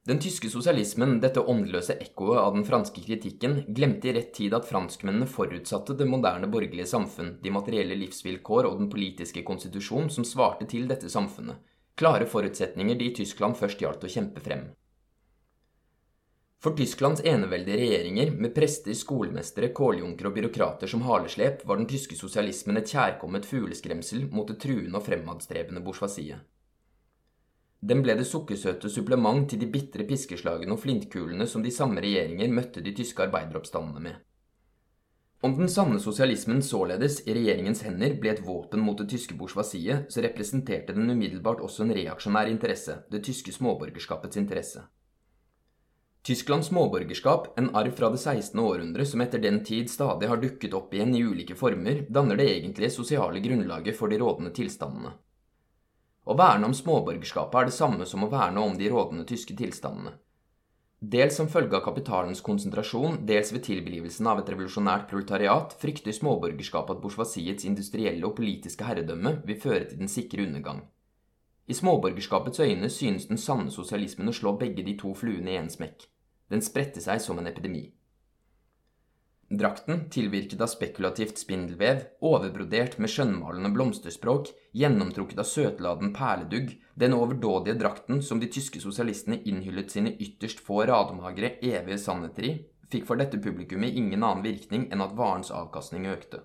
Den 0.08 0.18
tyske 0.24 0.48
sosialismen, 0.48 1.18
dette 1.20 1.42
åndeløse 1.52 1.98
ekkoet 2.00 2.38
av 2.40 2.54
den 2.54 2.62
franske 2.64 3.02
kritikken, 3.04 3.58
glemte 3.76 4.08
i 4.08 4.14
rett 4.16 4.30
tid 4.38 4.54
at 4.56 4.64
franskmennene 4.64 5.28
forutsatte 5.28 5.98
det 5.98 6.06
moderne 6.08 6.48
borgerlige 6.48 6.88
samfunn, 6.88 7.34
de 7.42 7.52
materielle 7.52 7.98
livsvilkår 8.00 8.70
og 8.70 8.78
den 8.80 8.88
politiske 8.88 9.42
konstitusjon 9.44 10.08
som 10.08 10.24
svarte 10.24 10.64
til 10.72 10.88
dette 10.88 11.12
samfunnet, 11.12 11.60
klare 12.00 12.24
forutsetninger 12.24 12.96
de 12.96 13.10
i 13.10 13.14
Tyskland 13.20 13.60
først 13.60 13.84
gjaldt 13.84 14.08
å 14.08 14.12
kjempe 14.16 14.40
frem. 14.40 14.64
For 16.64 16.72
Tysklands 16.74 17.20
eneveldige 17.20 17.76
regjeringer, 17.84 18.32
med 18.32 18.56
prester, 18.56 18.96
skolemestere, 18.96 19.74
kåljunker 19.76 20.30
og 20.30 20.38
byråkrater 20.40 20.88
som 20.88 21.04
haleslep, 21.04 21.66
var 21.68 21.76
den 21.76 21.86
tyske 21.90 22.16
sosialismen 22.16 22.80
et 22.80 22.96
kjærkommet 22.96 23.44
fugleskremsel 23.46 24.24
mot 24.32 24.48
det 24.48 24.56
truende 24.64 24.96
og 24.96 25.04
fremadstrebende 25.04 25.84
bourgeoisiet. 25.84 26.48
Den 27.80 28.02
ble 28.02 28.16
det 28.18 28.26
sukkersøte 28.26 28.90
supplement 28.90 29.44
til 29.50 29.60
de 29.62 29.68
bitre 29.70 30.06
piskeslagene 30.08 30.74
og 30.74 30.80
flintkulene 30.82 31.46
som 31.46 31.62
de 31.62 31.70
samme 31.70 32.02
regjeringer 32.02 32.50
møtte 32.50 32.82
de 32.82 32.94
tyske 32.96 33.22
arbeideroppstandene 33.28 34.02
med. 34.02 34.16
Om 35.46 35.54
den 35.54 35.70
sanne 35.70 36.00
sosialismen 36.02 36.58
således 36.66 37.20
i 37.28 37.34
regjeringens 37.36 37.84
hender 37.86 38.16
ble 38.18 38.32
et 38.32 38.42
våpen 38.42 38.82
mot 38.82 38.98
det 38.98 39.06
tyske 39.12 39.36
bourgeoisiet, 39.38 40.08
så 40.10 40.24
representerte 40.24 40.96
den 40.96 41.06
umiddelbart 41.06 41.62
også 41.62 41.84
en 41.84 41.94
reaksjonær 41.94 42.50
interesse, 42.50 42.96
det 43.12 43.22
tyske 43.28 43.54
småborgerskapets 43.54 44.40
interesse. 44.42 44.82
Tysklands 46.26 46.72
småborgerskap, 46.72 47.52
en 47.58 47.70
arv 47.78 47.94
fra 47.94 48.10
det 48.10 48.18
16. 48.18 48.58
århundre 48.58 49.06
som 49.06 49.22
etter 49.22 49.38
den 49.38 49.62
tid 49.64 49.86
stadig 49.88 50.26
har 50.28 50.42
dukket 50.42 50.74
opp 50.74 50.90
igjen 50.92 51.14
i 51.14 51.22
ulike 51.22 51.54
former, 51.54 52.02
danner 52.10 52.36
det 52.36 52.50
egentlige 52.56 52.90
sosiale 52.98 53.38
grunnlaget 53.40 53.94
for 53.96 54.10
de 54.10 54.18
rådende 54.18 54.50
tilstandene. 54.58 55.14
Å 56.28 56.34
verne 56.36 56.68
om 56.68 56.74
småborgerskapet 56.76 57.56
er 57.56 57.68
det 57.70 57.72
samme 57.72 58.04
som 58.06 58.26
å 58.26 58.28
verne 58.28 58.60
om 58.60 58.74
de 58.76 58.88
rådende 58.92 59.24
tyske 59.28 59.54
tilstandene. 59.56 60.12
Dels 61.00 61.38
som 61.38 61.48
følge 61.48 61.78
av 61.78 61.84
kapitalens 61.86 62.42
konsentrasjon, 62.44 63.20
dels 63.24 63.52
ved 63.54 63.62
tilblivelsen 63.64 64.26
av 64.28 64.42
et 64.42 64.50
revolusjonært 64.52 65.06
proletariat, 65.08 65.72
frykter 65.80 66.12
småborgerskapet 66.12 66.96
at 66.96 67.02
bourgeoisiets 67.04 67.64
industrielle 67.64 68.26
og 68.26 68.34
politiske 68.36 68.84
herredømme 68.84 69.38
vil 69.48 69.60
føre 69.62 69.86
til 69.86 70.02
den 70.02 70.12
sikre 70.12 70.44
undergang. 70.44 70.82
I 71.68 71.76
småborgerskapets 71.78 72.60
øyne 72.60 72.90
synes 72.92 73.28
den 73.30 73.40
sanne 73.40 73.72
sosialismen 73.72 74.28
å 74.28 74.36
slå 74.36 74.56
begge 74.60 74.84
de 74.84 74.98
to 75.00 75.14
fluene 75.16 75.54
i 75.54 75.58
én 75.62 75.72
smekk. 75.72 76.08
Den 76.52 76.64
spredte 76.64 77.00
seg 77.04 77.22
som 77.24 77.38
en 77.40 77.48
epidemi. 77.48 77.86
Drakten, 79.50 80.10
tilvirket 80.10 80.60
av 80.60 80.68
spekulativt 80.68 81.38
spindelvev, 81.40 82.02
overbrodert 82.20 82.98
med 83.00 83.08
skjønnmalende 83.08 83.70
blomsterspråk, 83.72 84.50
gjennomtrukket 84.76 85.40
av 85.40 85.48
søtladen 85.48 86.12
perledugg, 86.12 86.74
den 87.00 87.16
overdådige 87.16 87.78
drakten 87.80 88.20
som 88.22 88.42
de 88.42 88.50
tyske 88.52 88.82
sosialistene 88.82 89.40
innhyllet 89.48 89.94
sine 89.94 90.12
ytterst 90.20 90.60
få 90.60 90.82
radmagre, 90.90 91.54
evige 91.64 91.96
sannheter 92.02 92.44
i, 92.44 92.52
fikk 92.92 93.08
for 93.08 93.20
dette 93.20 93.40
publikummet 93.40 93.96
ingen 93.96 94.20
annen 94.20 94.44
virkning 94.44 94.90
enn 94.92 95.04
at 95.04 95.16
varens 95.16 95.52
avkastning 95.54 96.04
økte. 96.12 96.44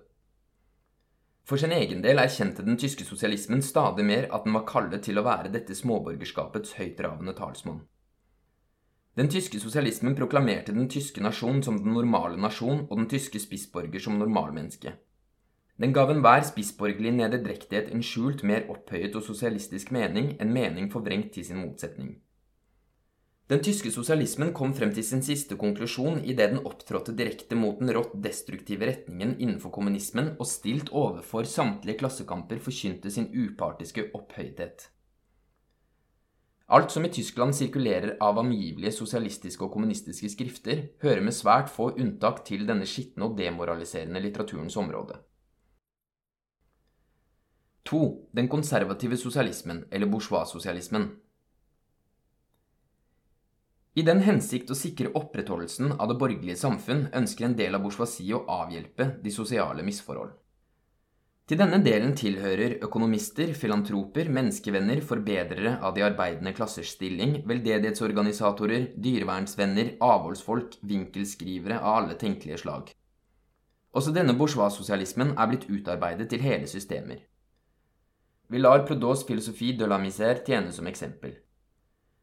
For 1.44 1.60
sin 1.60 1.76
egen 1.76 2.00
del 2.00 2.22
erkjente 2.22 2.64
den 2.64 2.78
tyske 2.80 3.04
sosialismen 3.04 3.60
stadig 3.60 4.04
mer 4.08 4.30
at 4.32 4.46
den 4.46 4.56
var 4.56 4.64
kallet 4.68 5.04
til 5.04 5.20
å 5.20 5.26
være 5.26 5.52
dette 5.52 5.76
småborgerskapets 5.76 6.78
høytravende 6.78 7.36
talsmann. 7.36 7.82
Den 9.14 9.28
tyske 9.30 9.60
sosialismen 9.62 10.16
proklamerte 10.18 10.74
den 10.74 10.88
tyske 10.90 11.22
nasjon 11.22 11.62
som 11.62 11.76
den 11.78 11.94
normale 11.94 12.38
nasjon 12.40 12.86
og 12.88 12.96
den 12.98 13.06
tyske 13.10 13.38
spissborger 13.38 14.02
som 14.02 14.18
normalmenneske. 14.18 14.96
Den 15.78 15.94
gav 15.94 16.10
enhver 16.10 16.42
spissborgerlig 16.46 17.12
nederdrektighet 17.14 17.92
en 17.94 18.02
skjult, 18.02 18.42
mer 18.42 18.66
opphøyet 18.70 19.14
og 19.18 19.22
sosialistisk 19.26 19.90
mening, 19.94 20.36
en 20.42 20.52
mening 20.54 20.90
forvrengt 20.90 21.32
til 21.34 21.46
sin 21.46 21.62
motsetning. 21.62 22.16
Den 23.50 23.60
tyske 23.60 23.90
sosialismen 23.92 24.54
kom 24.56 24.72
frem 24.74 24.94
til 24.96 25.04
sin 25.04 25.22
siste 25.22 25.58
konklusjon 25.60 26.22
idet 26.24 26.54
den 26.54 26.62
opptrådte 26.64 27.12
direkte 27.18 27.58
mot 27.58 27.76
den 27.78 27.92
rått 27.92 28.14
destruktive 28.24 28.88
retningen 28.88 29.34
innenfor 29.36 29.74
kommunismen 29.74 30.32
og 30.38 30.48
stilt 30.48 30.88
overfor 30.90 31.44
samtlige 31.44 32.00
klassekamper 32.00 32.62
forkynte 32.64 33.12
sin 33.12 33.28
upartiske 33.34 34.08
opphøythet. 34.16 34.88
Alt 36.66 36.90
som 36.90 37.04
i 37.04 37.08
Tyskland 37.12 37.56
sirkulerer 37.56 38.16
av 38.24 38.38
angivelige 38.40 38.94
sosialistiske 38.96 39.66
og 39.66 39.74
kommunistiske 39.74 40.30
skrifter, 40.32 40.86
hører 41.02 41.20
med 41.20 41.36
svært 41.36 41.68
få 41.68 41.90
unntak 42.00 42.40
til 42.48 42.64
denne 42.68 42.88
skitne 42.88 43.26
og 43.28 43.36
demoraliserende 43.36 44.22
litteraturens 44.24 44.76
område. 44.80 45.18
2. 47.84 48.00
Den 48.32 48.48
konservative 48.48 49.16
sosialismen, 49.20 49.84
eller 49.92 50.08
bourgeois-sosialismen. 50.08 51.10
I 53.94 54.02
den 54.02 54.24
hensikt 54.24 54.72
å 54.72 54.78
sikre 54.78 55.12
opprettholdelsen 55.14 55.92
av 55.98 56.08
det 56.08 56.16
borgerlige 56.18 56.56
samfunn 56.58 57.04
ønsker 57.14 57.44
en 57.46 57.58
del 57.60 57.76
av 57.76 57.84
bourgeoisiet 57.84 58.40
å 58.40 58.46
avhjelpe 58.64 59.10
de 59.22 59.30
sosiale 59.30 59.84
misforhold. 59.86 60.32
Til 61.44 61.58
denne 61.60 61.76
delen 61.84 62.14
tilhører 62.16 62.78
økonomister, 62.86 63.50
filantroper, 63.52 64.30
menneskevenner, 64.32 65.02
forbedrere 65.04 65.74
av 65.84 65.92
de 65.92 66.00
arbeidende 66.06 66.54
klassers 66.56 66.94
stilling, 66.96 67.42
veldedighetsorganisatorer, 67.44 68.86
dyrevernsvenner, 68.96 69.90
avholdsfolk, 70.00 70.78
vinkelskrivere 70.88 71.82
av 71.82 71.98
alle 71.98 72.16
tenkelige 72.16 72.62
slag. 72.62 72.94
Også 73.92 74.14
denne 74.16 74.32
bourgeois-sosialismen 74.38 75.34
er 75.36 75.50
blitt 75.50 75.68
utarbeidet 75.68 76.30
til 76.32 76.40
hele 76.46 76.70
systemer. 76.70 77.20
Vi 78.48 78.64
lar 78.64 78.86
Prodos 78.88 79.26
filosofi 79.28 79.74
de 79.76 79.84
la 79.90 80.00
misère 80.00 80.40
tjene 80.48 80.72
som 80.72 80.88
eksempel. 80.88 81.36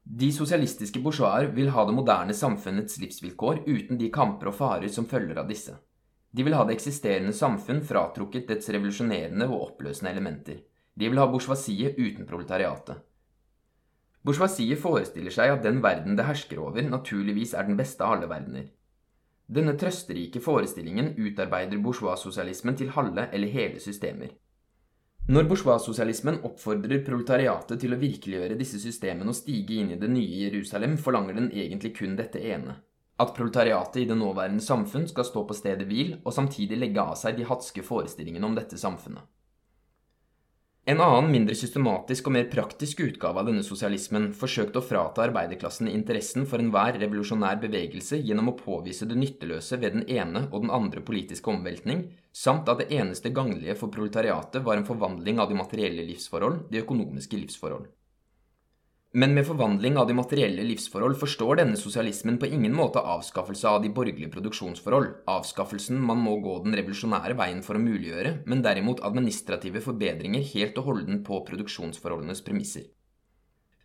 De 0.01 0.31
sosialistiske 0.33 0.97
bourgeoiser 0.97 1.53
vil 1.53 1.69
ha 1.77 1.85
det 1.85 1.93
moderne 1.93 2.33
samfunnets 2.33 2.97
livsvilkår 2.97 3.63
uten 3.69 4.01
de 4.01 4.09
kamper 4.09 4.49
og 4.49 4.57
farer 4.57 4.89
som 4.89 5.05
følger 5.05 5.37
av 5.37 5.53
disse. 5.53 5.77
De 6.31 6.43
vil 6.43 6.55
ha 6.55 6.63
det 6.65 6.77
eksisterende 6.77 7.33
samfunn 7.35 7.81
fratrukket 7.83 8.47
dets 8.47 8.69
revolusjonerende 8.71 9.47
og 9.51 9.71
oppløsende 9.71 10.13
elementer. 10.13 10.61
De 10.95 11.09
vil 11.09 11.19
ha 11.19 11.27
bourgeoisiet 11.27 11.97
uten 11.99 12.27
proletariatet. 12.27 13.01
Bourgeoisiet 14.23 14.79
forestiller 14.79 15.33
seg 15.33 15.51
at 15.51 15.65
den 15.65 15.81
verden 15.83 16.15
det 16.15 16.27
hersker 16.27 16.61
over, 16.61 16.85
naturligvis 16.87 17.55
er 17.57 17.67
den 17.67 17.79
beste 17.79 18.05
av 18.05 18.15
alle 18.15 18.29
verdener. 18.31 18.69
Denne 19.51 19.73
trøsterike 19.75 20.39
forestillingen 20.39 21.15
utarbeider 21.19 21.81
bourgeois-sosialismen 21.83 22.77
til 22.79 22.93
halve 22.95 23.27
eller 23.33 23.51
hele 23.51 23.81
systemer. 23.83 24.31
Når 25.27 25.49
bourgeois-sosialismen 25.49 26.39
oppfordrer 26.47 27.03
proletariatet 27.05 27.81
til 27.81 27.91
å 27.91 27.99
virkeliggjøre 27.99 28.59
disse 28.59 28.79
systemene 28.79 29.33
og 29.33 29.37
stige 29.37 29.81
inn 29.81 29.91
i 29.91 29.99
det 29.99 30.09
nye 30.09 30.45
Jerusalem, 30.45 30.95
forlanger 30.97 31.35
den 31.37 31.51
egentlig 31.51 31.91
kun 31.97 32.15
dette 32.19 32.39
ene 32.39 32.77
at 33.19 33.35
proletariatet 33.35 34.03
i 34.03 34.07
det 34.09 34.17
nåværende 34.17 34.63
samfunn 34.63 35.07
skal 35.09 35.27
stå 35.27 35.43
på 35.47 35.57
stedet 35.57 35.85
hvil 35.89 36.15
og 36.23 36.33
samtidig 36.33 36.79
legge 36.79 37.03
av 37.03 37.17
seg 37.19 37.37
de 37.37 37.45
hatske 37.49 37.83
forestillingene 37.85 38.47
om 38.47 38.57
dette 38.57 38.79
samfunnet. 38.79 39.27
En 40.89 40.97
annen, 40.97 41.27
mindre 41.29 41.53
systematisk 41.53 42.25
og 42.25 42.33
mer 42.33 42.47
praktisk 42.49 43.03
utgave 43.05 43.37
av 43.37 43.45
denne 43.45 43.61
sosialismen 43.61 44.31
forsøkte 44.33 44.81
å 44.81 44.85
frata 44.85 45.21
arbeiderklassen 45.27 45.85
interessen 45.91 46.47
for 46.49 46.63
enhver 46.63 46.97
revolusjonær 46.97 47.59
bevegelse 47.61 48.17
gjennom 48.17 48.49
å 48.49 48.55
påvise 48.57 49.05
det 49.05 49.19
nytteløse 49.21 49.77
ved 49.77 49.99
den 49.99 50.07
ene 50.09 50.47
og 50.49 50.65
den 50.65 50.73
andre 50.73 51.05
politiske 51.05 51.53
omveltning, 51.53 52.07
samt 52.33 52.71
at 52.73 52.81
det 52.81 52.89
eneste 52.97 53.29
ganglige 53.29 53.77
for 53.77 53.93
proletariatet 53.93 54.65
var 54.65 54.81
en 54.81 54.87
forvandling 54.87 55.37
av 55.37 55.53
de 55.53 55.61
materielle 55.61 56.07
livsforhold, 56.09 56.63
de 56.73 56.81
økonomiske 56.81 57.37
livsforhold. 57.43 57.85
Men 59.13 59.33
med 59.33 59.43
forvandling 59.43 59.97
av 59.97 60.07
de 60.07 60.13
materielle 60.15 60.63
livsforhold 60.63 61.17
forstår 61.19 61.57
denne 61.59 61.75
sosialismen 61.75 62.37
på 62.39 62.47
ingen 62.47 62.71
måte 62.71 63.01
avskaffelse 63.03 63.67
av 63.67 63.81
de 63.83 63.89
borgerlige 63.91 64.31
produksjonsforhold, 64.31 65.09
avskaffelsen 65.27 65.97
man 65.99 66.21
må 66.23 66.37
gå 66.39 66.53
den 66.63 66.77
revolusjonære 66.79 67.35
veien 67.35 67.59
for 67.65 67.75
å 67.75 67.81
muliggjøre, 67.83 68.37
men 68.47 68.63
derimot 68.63 69.03
administrative 69.03 69.81
forbedringer 69.83 70.45
helt 70.53 70.79
og 70.79 70.87
holden 70.87 71.19
på 71.27 71.41
produksjonsforholdenes 71.49 72.39
premisser. 72.45 72.85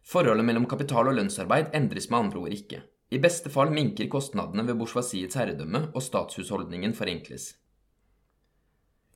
Forholdet 0.07 0.47
mellom 0.47 0.69
kapital 0.71 1.11
og 1.11 1.19
lønnsarbeid 1.19 1.75
endres 1.75 2.07
med 2.13 2.21
andre 2.21 2.45
ord 2.45 2.55
ikke. 2.55 2.85
I 3.11 3.19
beste 3.23 3.51
fall 3.51 3.73
minker 3.75 4.07
kostnadene 4.11 4.63
ved 4.69 4.79
bourgeoisiets 4.79 5.39
herredømme, 5.39 5.89
og 5.91 6.07
statshusholdningen 6.07 6.95
forenkles. 6.95 7.49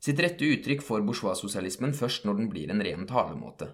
Sitt 0.02 0.18
rette 0.18 0.42
uttrykk 0.42 0.82
får 0.82 1.06
bourgeois-sosialismen 1.06 1.94
først 1.94 2.26
når 2.26 2.40
den 2.40 2.50
blir 2.50 2.74
en 2.74 2.82
ren 2.82 3.06
talemåte. 3.06 3.70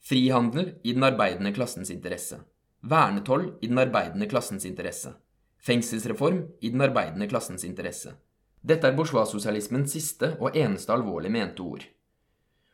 Frihandel 0.00 0.74
i 0.84 0.92
den 0.92 1.04
arbeidende 1.04 1.52
klassens 1.52 1.90
interesse. 1.90 2.38
Vernetoll 2.80 3.58
i 3.60 3.66
den 3.66 3.78
arbeidende 3.78 4.28
klassens 4.30 4.64
interesse. 4.64 5.12
Fengselsreform 5.58 6.44
i 6.60 6.70
den 6.70 6.80
arbeidende 6.80 7.28
klassens 7.28 7.64
interesse. 7.64 8.14
Dette 8.62 8.86
er 8.86 8.96
bourgeois-sosialismens 8.96 9.92
siste 9.92 10.36
og 10.40 10.56
eneste 10.56 10.92
alvorlig 10.92 11.30
mente 11.34 11.62
ord. 11.62 11.84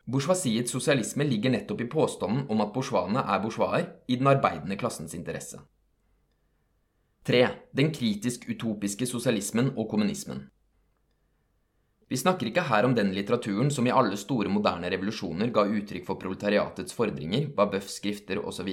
Bourgeoisiets 0.05 0.71
sosialisme 0.71 1.25
ligger 1.25 1.53
nettopp 1.53 1.81
i 1.81 1.89
påstanden 1.89 2.45
om 2.49 2.61
at 2.61 2.73
bourgeoisene 2.73 3.23
er 3.25 3.41
bourgeoiser 3.41 3.87
i 4.07 4.17
den 4.19 4.27
arbeidende 4.29 4.77
klassens 4.77 5.13
interesse. 5.17 5.59
3. 7.25 7.47
Den 7.73 7.89
kritisk-utopiske 7.93 9.07
sosialismen 9.09 9.71
og 9.77 9.89
kommunismen. 9.89 10.43
Vi 12.07 12.17
snakker 12.21 12.51
ikke 12.51 12.67
her 12.69 12.85
om 12.85 12.93
den 12.93 13.09
litteraturen 13.15 13.71
som 13.73 13.87
i 13.87 13.93
alle 13.93 14.17
store 14.21 14.51
moderne 14.53 14.91
revolusjoner 14.93 15.49
ga 15.53 15.65
uttrykk 15.65 16.05
for 16.05 16.21
proletariatets 16.21 16.93
fordringer, 16.93 17.47
Babeufs 17.57 17.97
skrifter 17.97 18.43
osv. 18.45 18.69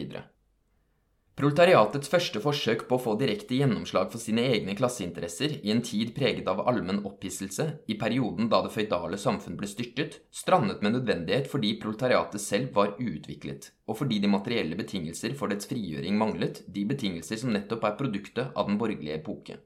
Proletariatets 1.33 2.11
første 2.13 2.43
forsøk 2.45 2.83
på 2.91 2.99
å 2.99 3.01
få 3.01 3.15
direkte 3.17 3.57
gjennomslag 3.57 4.11
for 4.13 4.21
sine 4.21 4.45
egne 4.53 4.75
klasseinteresser 4.77 5.55
i 5.65 5.73
en 5.73 5.81
tid 5.81 6.13
preget 6.13 6.51
av 6.53 6.61
allmenn 6.69 7.01
opphisselse, 7.09 7.67
i 7.89 7.97
perioden 7.97 8.53
da 8.53 8.61
det 8.67 8.75
føydale 8.75 9.17
samfunn 9.17 9.57
ble 9.57 9.71
styrtet, 9.71 10.21
strandet 10.29 10.85
med 10.85 10.99
nødvendighet 10.99 11.49
fordi 11.49 11.73
proletariatet 11.81 12.45
selv 12.45 12.77
var 12.77 12.99
uutviklet, 13.01 13.73
og 13.89 14.03
fordi 14.03 14.21
de 14.21 14.35
materielle 14.37 14.77
betingelser 14.77 15.33
for 15.41 15.49
dets 15.49 15.73
frigjøring 15.73 16.21
manglet, 16.21 16.67
de 16.69 16.85
betingelser 16.93 17.41
som 17.41 17.57
nettopp 17.57 17.89
er 17.89 17.97
produktet 18.05 18.53
av 18.53 18.69
den 18.69 18.77
borgerlige 18.77 19.17
epoke. 19.23 19.57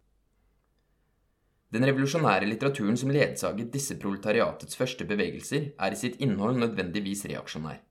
Den 1.77 1.85
revolusjonære 1.85 2.47
litteraturen 2.49 2.97
som 2.97 3.11
ledsaget 3.13 3.69
disse 3.75 3.99
proletariatets 4.01 4.79
første 4.81 5.05
bevegelser, 5.05 5.75
er 5.77 5.93
i 5.93 5.99
sitt 6.01 6.15
innhold 6.25 6.57
nødvendigvis 6.63 7.27
reaksjonær. 7.29 7.83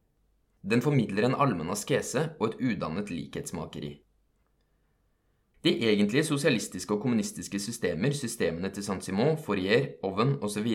Den 0.66 0.82
formidler 0.82 1.28
en 1.28 1.36
allmenn 1.38 1.70
askese 1.70 2.32
og 2.40 2.48
et 2.48 2.64
udannet 2.72 3.12
likhetsmakeri. 3.14 3.92
De 5.66 5.74
egentlige 5.86 6.24
sosialistiske 6.26 6.96
og 6.96 7.04
kommunistiske 7.04 7.60
systemer, 7.62 8.14
systemene 8.18 8.72
til 8.74 8.88
Saint-Simon, 8.88 9.38
Fourier, 9.46 9.86
Oven 10.06 10.34
osv., 10.42 10.72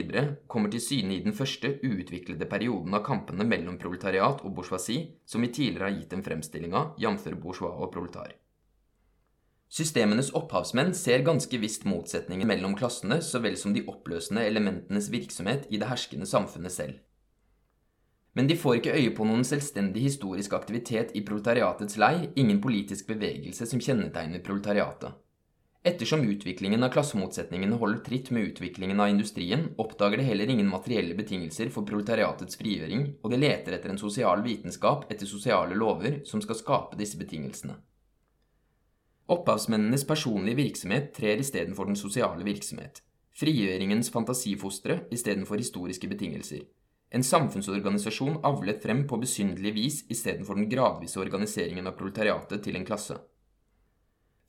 kommer 0.46 0.70
til 0.70 0.84
syne 0.84 1.16
i 1.16 1.24
den 1.24 1.34
første 1.34 1.72
uutviklede 1.82 2.46
perioden 2.46 2.94
av 2.94 3.02
kampene 3.06 3.46
mellom 3.46 3.78
proletariat 3.78 4.44
og 4.44 4.54
bourgeoisie, 4.54 5.16
som 5.26 5.42
vi 5.42 5.50
tidligere 5.50 5.90
har 5.90 5.98
gitt 5.98 6.14
en 6.14 6.24
fremstilling 6.26 6.78
av, 6.78 6.94
jf. 6.98 7.26
bourgeois 7.42 7.74
og 7.74 7.90
proletar. 7.94 8.38
Systemenes 9.70 10.32
opphavsmenn 10.34 10.90
ser 10.98 11.22
ganske 11.22 11.58
visst 11.62 11.84
motsetningen 11.86 12.48
mellom 12.50 12.72
klassene 12.74 13.20
så 13.22 13.38
vel 13.38 13.54
som 13.58 13.70
de 13.74 13.84
oppløsende 13.86 14.42
elementenes 14.42 15.06
virksomhet 15.12 15.68
i 15.70 15.78
det 15.78 15.86
herskende 15.86 16.26
samfunnet 16.26 16.74
selv. 16.74 16.96
Men 18.34 18.48
de 18.50 18.56
får 18.58 18.80
ikke 18.80 18.94
øye 18.98 19.12
på 19.14 19.26
noen 19.26 19.46
selvstendig 19.46 20.02
historisk 20.08 20.56
aktivitet 20.58 21.14
i 21.14 21.22
proletariatets 21.26 21.98
lei, 22.02 22.30
ingen 22.34 22.58
politisk 22.62 23.06
bevegelse 23.10 23.66
som 23.70 23.82
kjennetegner 23.82 24.42
proletariatet. 24.46 25.14
Ettersom 25.86 26.26
utviklingen 26.28 26.82
av 26.84 26.90
klassemotsetningene 26.92 27.78
holder 27.80 28.02
tritt 28.04 28.30
med 28.34 28.50
utviklingen 28.50 28.98
av 29.00 29.08
industrien, 29.08 29.68
oppdager 29.80 30.20
det 30.20 30.26
heller 30.26 30.50
ingen 30.50 30.68
materielle 30.68 31.14
betingelser 31.16 31.70
for 31.72 31.86
proletariatets 31.88 32.58
frigjøring, 32.60 33.06
og 33.22 33.32
det 33.32 33.40
leter 33.40 33.78
etter 33.78 33.94
en 33.94 34.02
sosial 34.02 34.42
vitenskap 34.44 35.06
etter 35.08 35.30
sosiale 35.30 35.78
lover 35.78 36.20
som 36.28 36.42
skal 36.44 36.58
skape 36.58 37.00
disse 37.00 37.16
betingelsene. 37.22 37.78
Opphavsmennenes 39.30 40.02
personlige 40.08 40.58
virksomhet 40.58 41.12
trer 41.14 41.38
istedenfor 41.38 41.86
den 41.86 41.98
sosiale 41.98 42.42
virksomhet. 42.42 42.98
Frigjøringens 43.38 44.10
fantasifostre 44.10 45.04
istedenfor 45.14 45.60
historiske 45.62 46.08
betingelser. 46.10 46.64
En 47.14 47.22
samfunnsorganisasjon 47.22 48.40
avlet 48.46 48.82
frem 48.82 49.04
på 49.06 49.18
besynderlig 49.22 49.72
vis 49.76 50.00
istedenfor 50.10 50.58
den 50.58 50.66
gradvise 50.70 51.22
organiseringen 51.22 51.86
av 51.86 51.94
proletariatet 51.98 52.64
til 52.66 52.78
en 52.78 52.86
klasse. 52.86 53.20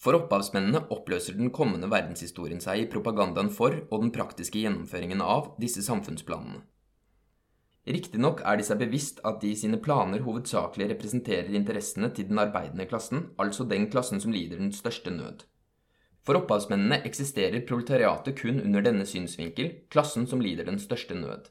For 0.02 0.18
opphavsmennene 0.18 0.88
oppløser 0.94 1.38
den 1.38 1.54
kommende 1.54 1.90
verdenshistorien 1.90 2.62
seg 2.62 2.82
i 2.82 2.90
propagandaen 2.90 3.54
for 3.54 3.84
og 3.84 4.02
den 4.02 4.14
praktiske 4.14 4.64
gjennomføringen 4.64 5.22
av 5.22 5.54
disse 5.62 5.86
samfunnsplanene. 5.86 6.64
Riktignok 7.88 8.44
er 8.46 8.60
de 8.60 8.66
seg 8.66 8.78
bevisst 8.78 9.24
at 9.26 9.40
de 9.42 9.52
i 9.52 9.58
sine 9.58 9.80
planer 9.82 10.22
hovedsakelig 10.22 10.92
representerer 10.92 11.56
interessene 11.58 12.12
til 12.14 12.28
den 12.30 12.42
arbeidende 12.42 12.86
klassen, 12.86 13.32
altså 13.42 13.66
den 13.66 13.88
klassen 13.90 14.22
som 14.22 14.34
lider 14.36 14.62
den 14.62 14.70
største 14.76 15.10
nød. 15.10 15.48
For 16.22 16.38
opphavsmennene 16.38 17.00
eksisterer 17.10 17.64
proletariatet 17.66 18.38
kun 18.38 18.62
under 18.62 18.86
denne 18.86 19.08
synsvinkel, 19.10 19.72
klassen 19.90 20.28
som 20.30 20.44
lider 20.46 20.68
den 20.70 20.78
største 20.80 21.18
nød. 21.18 21.50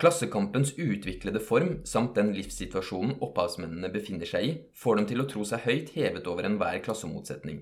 Klassekampens 0.00 0.72
utviklede 0.80 1.40
form 1.40 1.74
samt 1.84 2.16
den 2.16 2.32
livssituasjonen 2.34 3.18
opphavsmennene 3.22 3.90
befinner 3.92 4.26
seg 4.26 4.46
i, 4.46 4.54
får 4.74 4.96
dem 4.98 5.10
til 5.10 5.20
å 5.22 5.26
tro 5.30 5.44
seg 5.46 5.66
høyt 5.68 5.92
hevet 5.98 6.26
over 6.32 6.48
enhver 6.48 6.80
klassemotsetning. 6.82 7.60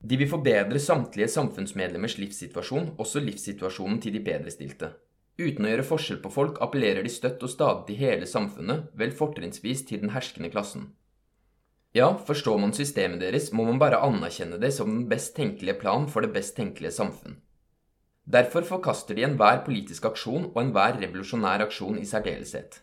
De 0.00 0.16
vil 0.16 0.30
forbedre 0.30 0.80
samtlige 0.80 1.28
samfunnsmedlemmers 1.36 2.16
livssituasjon, 2.18 2.94
også 2.98 3.20
livssituasjonen 3.20 4.00
til 4.00 4.16
de 4.16 4.24
bedrestilte. 4.24 4.90
Uten 5.38 5.66
å 5.66 5.70
gjøre 5.70 5.86
forskjell 5.86 6.18
på 6.22 6.32
folk 6.34 6.56
appellerer 6.64 7.04
de 7.06 7.10
støtt 7.14 7.44
og 7.46 7.52
stadig 7.52 7.94
hele 8.00 8.26
samfunnet, 8.26 8.88
vel 8.98 9.12
fortrinnsvis 9.14 9.84
til 9.86 10.02
den 10.02 10.10
herskende 10.10 10.50
klassen. 10.50 10.88
Ja, 11.94 12.10
forstår 12.28 12.58
man 12.60 12.74
systemet 12.76 13.22
deres, 13.22 13.52
må 13.54 13.64
man 13.68 13.78
bare 13.80 14.00
anerkjenne 14.04 14.58
det 14.60 14.72
som 14.74 14.90
den 14.90 15.06
best 15.08 15.36
tenkelige 15.38 15.78
plan 15.80 16.08
for 16.10 16.26
det 16.26 16.34
best 16.34 16.56
tenkelige 16.58 16.92
samfunn. 16.98 17.38
Derfor 18.28 18.66
forkaster 18.66 19.16
de 19.16 19.24
enhver 19.24 19.62
politisk 19.64 20.10
aksjon 20.10 20.50
og 20.50 20.60
enhver 20.60 20.98
revolusjonær 21.00 21.64
aksjon 21.64 21.96
i 22.02 22.04
særdeleshet. 22.04 22.82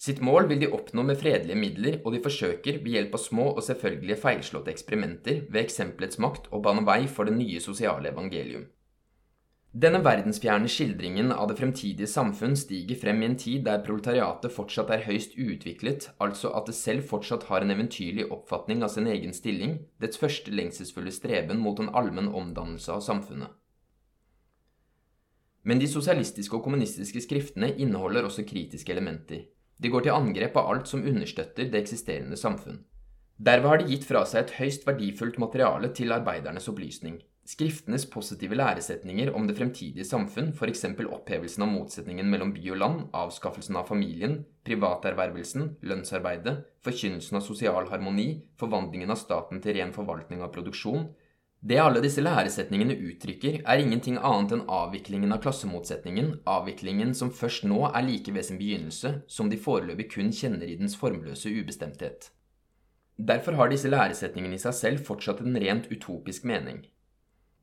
Sitt 0.00 0.22
mål 0.24 0.46
vil 0.48 0.62
de 0.62 0.70
oppnå 0.72 1.02
med 1.04 1.18
fredelige 1.20 1.58
midler, 1.60 1.98
og 2.06 2.14
de 2.14 2.22
forsøker 2.24 2.78
ved 2.80 2.94
hjelp 2.94 3.18
av 3.18 3.20
små 3.20 3.50
og 3.50 3.64
selvfølgelige 3.66 4.22
feilslåtte 4.22 4.72
eksperimenter 4.72 5.42
ved 5.50 5.66
eksempelets 5.66 6.22
makt 6.24 6.48
å 6.48 6.62
bane 6.64 6.86
vei 6.86 7.02
for 7.10 7.28
det 7.28 7.34
nye 7.36 7.60
sosiale 7.60 8.08
evangelium. 8.08 8.64
Denne 9.70 10.00
verdensfjerne 10.02 10.66
skildringen 10.66 11.30
av 11.30 11.46
det 11.46 11.54
fremtidige 11.60 12.08
samfunn 12.10 12.56
stiger 12.58 12.98
frem 12.98 13.20
i 13.22 13.26
en 13.28 13.36
tid 13.38 13.62
der 13.68 13.84
proletariatet 13.86 14.50
fortsatt 14.50 14.90
er 14.90 15.04
høyst 15.04 15.36
uutviklet, 15.38 16.08
altså 16.18 16.50
at 16.58 16.66
det 16.66 16.74
selv 16.74 17.06
fortsatt 17.06 17.46
har 17.46 17.62
en 17.62 17.70
eventyrlig 17.70 18.26
oppfatning 18.34 18.82
av 18.82 18.90
sin 18.90 19.06
egen 19.06 19.30
stilling, 19.36 19.78
dets 20.02 20.18
første 20.18 20.50
lengselsfulle 20.50 21.14
streben 21.14 21.62
mot 21.62 21.78
en 21.78 21.92
allmenn 21.94 22.32
omdannelse 22.34 22.90
av 22.96 23.06
samfunnet. 23.06 23.54
Men 25.62 25.78
de 25.78 25.86
sosialistiske 25.86 26.56
og 26.56 26.66
kommunistiske 26.66 27.22
skriftene 27.22 27.70
inneholder 27.76 28.26
også 28.26 28.42
kritiske 28.48 28.90
elementer. 28.90 29.46
De 29.78 29.88
går 29.88 30.08
til 30.08 30.16
angrep 30.16 30.56
av 30.58 30.66
alt 30.72 30.90
som 30.90 31.06
understøtter 31.06 31.70
det 31.70 31.84
eksisterende 31.84 32.36
samfunn. 32.36 32.82
Derved 33.38 33.70
har 33.70 33.78
de 33.78 33.92
gitt 33.92 34.02
fra 34.08 34.26
seg 34.26 34.42
et 34.48 34.56
høyst 34.58 34.82
verdifullt 34.88 35.38
materiale 35.38 35.94
til 35.94 36.10
arbeidernes 36.12 36.66
opplysning. 36.68 37.20
Skriftenes 37.50 38.04
positive 38.06 38.54
læresetninger 38.54 39.32
om 39.34 39.46
det 39.48 39.56
fremtidige 39.58 40.04
samfunn, 40.06 40.52
f.eks. 40.54 40.84
opphevelsen 41.02 41.64
av 41.66 41.72
motsetningen 41.72 42.28
mellom 42.30 42.52
by 42.54 42.68
og 42.70 42.78
land, 42.78 43.00
avskaffelsen 43.16 43.78
av 43.80 43.88
familien, 43.88 44.36
privatervervelsen, 44.68 45.64
lønnsarbeidet, 45.82 46.60
forkynnelsen 46.86 47.40
av 47.40 47.42
sosial 47.42 47.88
harmoni, 47.90 48.28
forvandlingen 48.60 49.10
av 49.10 49.18
staten 49.18 49.58
til 49.64 49.80
ren 49.80 49.90
forvaltning 49.96 50.44
av 50.46 50.52
produksjon, 50.54 51.08
det 51.60 51.76
alle 51.76 52.00
disse 52.00 52.22
læresetningene 52.22 52.94
uttrykker, 53.10 53.58
er 53.68 53.82
ingenting 53.82 54.16
annet 54.16 54.54
enn 54.56 54.62
avviklingen 54.72 55.34
av 55.34 55.42
klassemotsetningen, 55.44 56.30
avviklingen 56.48 57.12
som 57.18 57.34
først 57.34 57.66
nå 57.68 57.82
er 57.90 58.06
like 58.06 58.32
ved 58.32 58.46
sin 58.46 58.60
begynnelse, 58.62 59.12
som 59.28 59.50
de 59.50 59.58
foreløpig 59.60 60.06
kun 60.14 60.30
kjenner 60.32 60.70
i 60.70 60.78
dens 60.80 60.96
formløse 60.96 61.50
ubestemthet. 61.52 62.30
Derfor 63.18 63.58
har 63.58 63.68
disse 63.68 63.90
læresetningene 63.90 64.56
i 64.56 64.62
seg 64.62 64.78
selv 64.78 65.04
fortsatt 65.04 65.42
en 65.44 65.58
rent 65.60 65.90
utopisk 65.92 66.46
mening. 66.48 66.86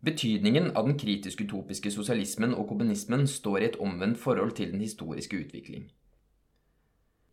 Betydningen 0.05 0.75
av 0.77 0.85
den 0.85 0.97
kritisk-utopiske 0.99 1.89
sosialismen 1.91 2.53
og 2.53 2.67
kommunismen 2.69 3.25
står 3.27 3.61
i 3.61 3.69
et 3.71 3.79
omvendt 3.81 4.19
forhold 4.21 4.53
til 4.59 4.71
den 4.75 4.83
historiske 4.85 5.39
utvikling. 5.41 5.87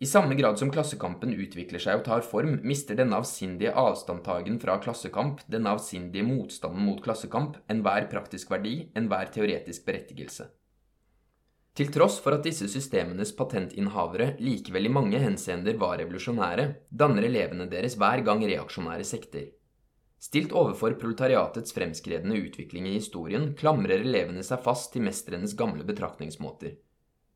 I 0.01 0.07
samme 0.09 0.35
grad 0.35 0.59
som 0.59 0.73
Klassekampen 0.75 1.31
utvikler 1.37 1.81
seg 1.81 2.01
og 2.01 2.07
tar 2.09 2.25
form, 2.27 2.57
mister 2.67 2.97
denne 2.99 3.21
avsindige 3.21 3.73
avstandtagen 3.79 4.59
fra 4.61 4.75
klassekamp, 4.83 5.45
denne 5.49 5.71
avsindige 5.77 6.27
motstanden 6.27 6.83
mot 6.89 7.01
klassekamp, 7.05 7.61
enhver 7.71 8.09
praktisk 8.11 8.51
verdi, 8.51 8.75
enhver 8.99 9.31
teoretisk 9.33 9.87
berettigelse. 9.87 10.49
Til 11.75 11.91
tross 11.95 12.21
for 12.23 12.37
at 12.37 12.45
disse 12.47 12.69
systemenes 12.71 13.33
patentinnehavere 13.35 14.35
likevel 14.43 14.87
i 14.87 14.93
mange 14.95 15.19
henseender 15.19 15.79
var 15.79 15.97
revolusjonære, 15.99 16.67
danner 16.91 17.27
elevene 17.27 17.67
deres 17.71 17.97
hver 17.99 18.23
gang 18.27 18.45
reaksjonære 18.47 19.07
sekter. 19.09 19.49
Stilt 20.23 20.55
overfor 20.57 20.97
proletariatets 21.01 21.75
fremskredende 21.77 22.39
utvikling 22.41 22.89
i 22.89 22.97
historien, 22.97 23.53
klamrer 23.59 24.01
elevene 24.07 24.43
seg 24.47 24.63
fast 24.65 24.93
til 24.95 25.05
mestrenes 25.05 25.57
gamle 25.59 25.85
betraktningsmåter. 25.85 26.79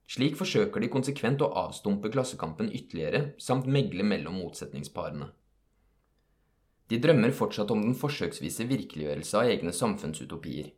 Slik 0.08 0.38
forsøker 0.40 0.80
de 0.80 0.88
konsekvent 0.88 1.42
å 1.44 1.50
avstumpe 1.66 2.08
klassekampen 2.08 2.70
ytterligere, 2.72 3.34
samt 3.36 3.68
megle 3.68 4.06
mellom 4.08 4.38
motsetningsparene. 4.40 5.28
De 6.88 6.96
drømmer 7.04 7.34
fortsatt 7.36 7.68
om 7.74 7.82
den 7.84 7.96
forsøksvise 7.98 8.64
virkeliggjørelse 8.70 9.36
av 9.36 9.50
egne 9.52 9.74
samfunnsutopier. 9.76 10.70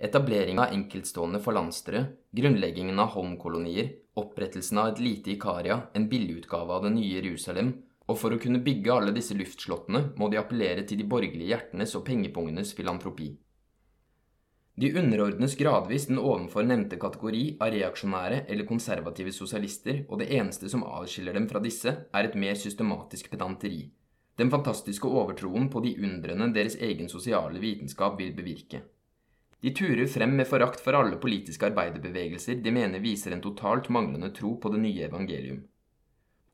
Etablering 0.00 0.60
av 0.62 0.72
enkeltstående 0.72 1.40
forlanstere, 1.44 2.04
grunnleggingen 2.32 3.02
av 3.02 3.12
Holm-kolonier, 3.12 3.90
opprettelsen 4.16 4.80
av 4.80 4.94
et 4.94 5.02
lite 5.04 5.34
Ikaria, 5.34 5.82
en 5.92 6.08
billigutgave 6.08 6.72
av 6.78 6.86
det 6.86 6.94
nye 6.94 7.18
Jerusalem, 7.18 7.74
og 8.08 8.16
for 8.16 8.32
å 8.32 8.40
kunne 8.40 8.62
bygge 8.64 8.94
alle 8.94 9.12
disse 9.12 9.36
luftslottene 9.36 10.08
må 10.16 10.30
de 10.32 10.40
appellere 10.40 10.86
til 10.88 11.00
de 11.00 11.06
borgerlige 11.08 11.52
hjertenes 11.52 11.92
og 11.98 12.06
pengepungenes 12.08 12.72
filantropi. 12.76 13.34
De 14.78 14.92
underordnes 14.94 15.56
gradvis 15.58 16.06
den 16.06 16.20
ovenfor 16.22 16.62
nevnte 16.62 17.00
kategori 17.02 17.44
av 17.58 17.72
reaksjonære 17.74 18.44
eller 18.46 18.66
konservative 18.68 19.32
sosialister, 19.34 20.04
og 20.06 20.20
det 20.22 20.28
eneste 20.36 20.70
som 20.70 20.84
avskiller 20.86 21.34
dem 21.34 21.48
fra 21.50 21.58
disse, 21.58 21.94
er 22.14 22.28
et 22.28 22.36
mer 22.38 22.54
systematisk 22.54 23.26
pedanteri. 23.32 23.88
Den 24.38 24.52
fantastiske 24.52 25.10
overtroen 25.10 25.66
på 25.72 25.82
de 25.82 25.96
undrene 25.98 26.52
deres 26.54 26.78
egen 26.78 27.10
sosiale 27.10 27.58
vitenskap 27.58 28.20
vil 28.20 28.30
bevirke. 28.36 28.84
De 29.58 29.72
turer 29.74 30.06
frem 30.06 30.36
med 30.38 30.46
forakt 30.46 30.78
for 30.84 30.94
alle 30.94 31.18
politiske 31.18 31.66
arbeiderbevegelser 31.66 32.62
de 32.62 32.70
mener 32.70 33.02
viser 33.02 33.34
en 33.34 33.42
totalt 33.42 33.90
manglende 33.90 34.30
tro 34.30 34.54
på 34.62 34.70
det 34.70 34.78
nye 34.84 35.08
evangelium. 35.08 35.64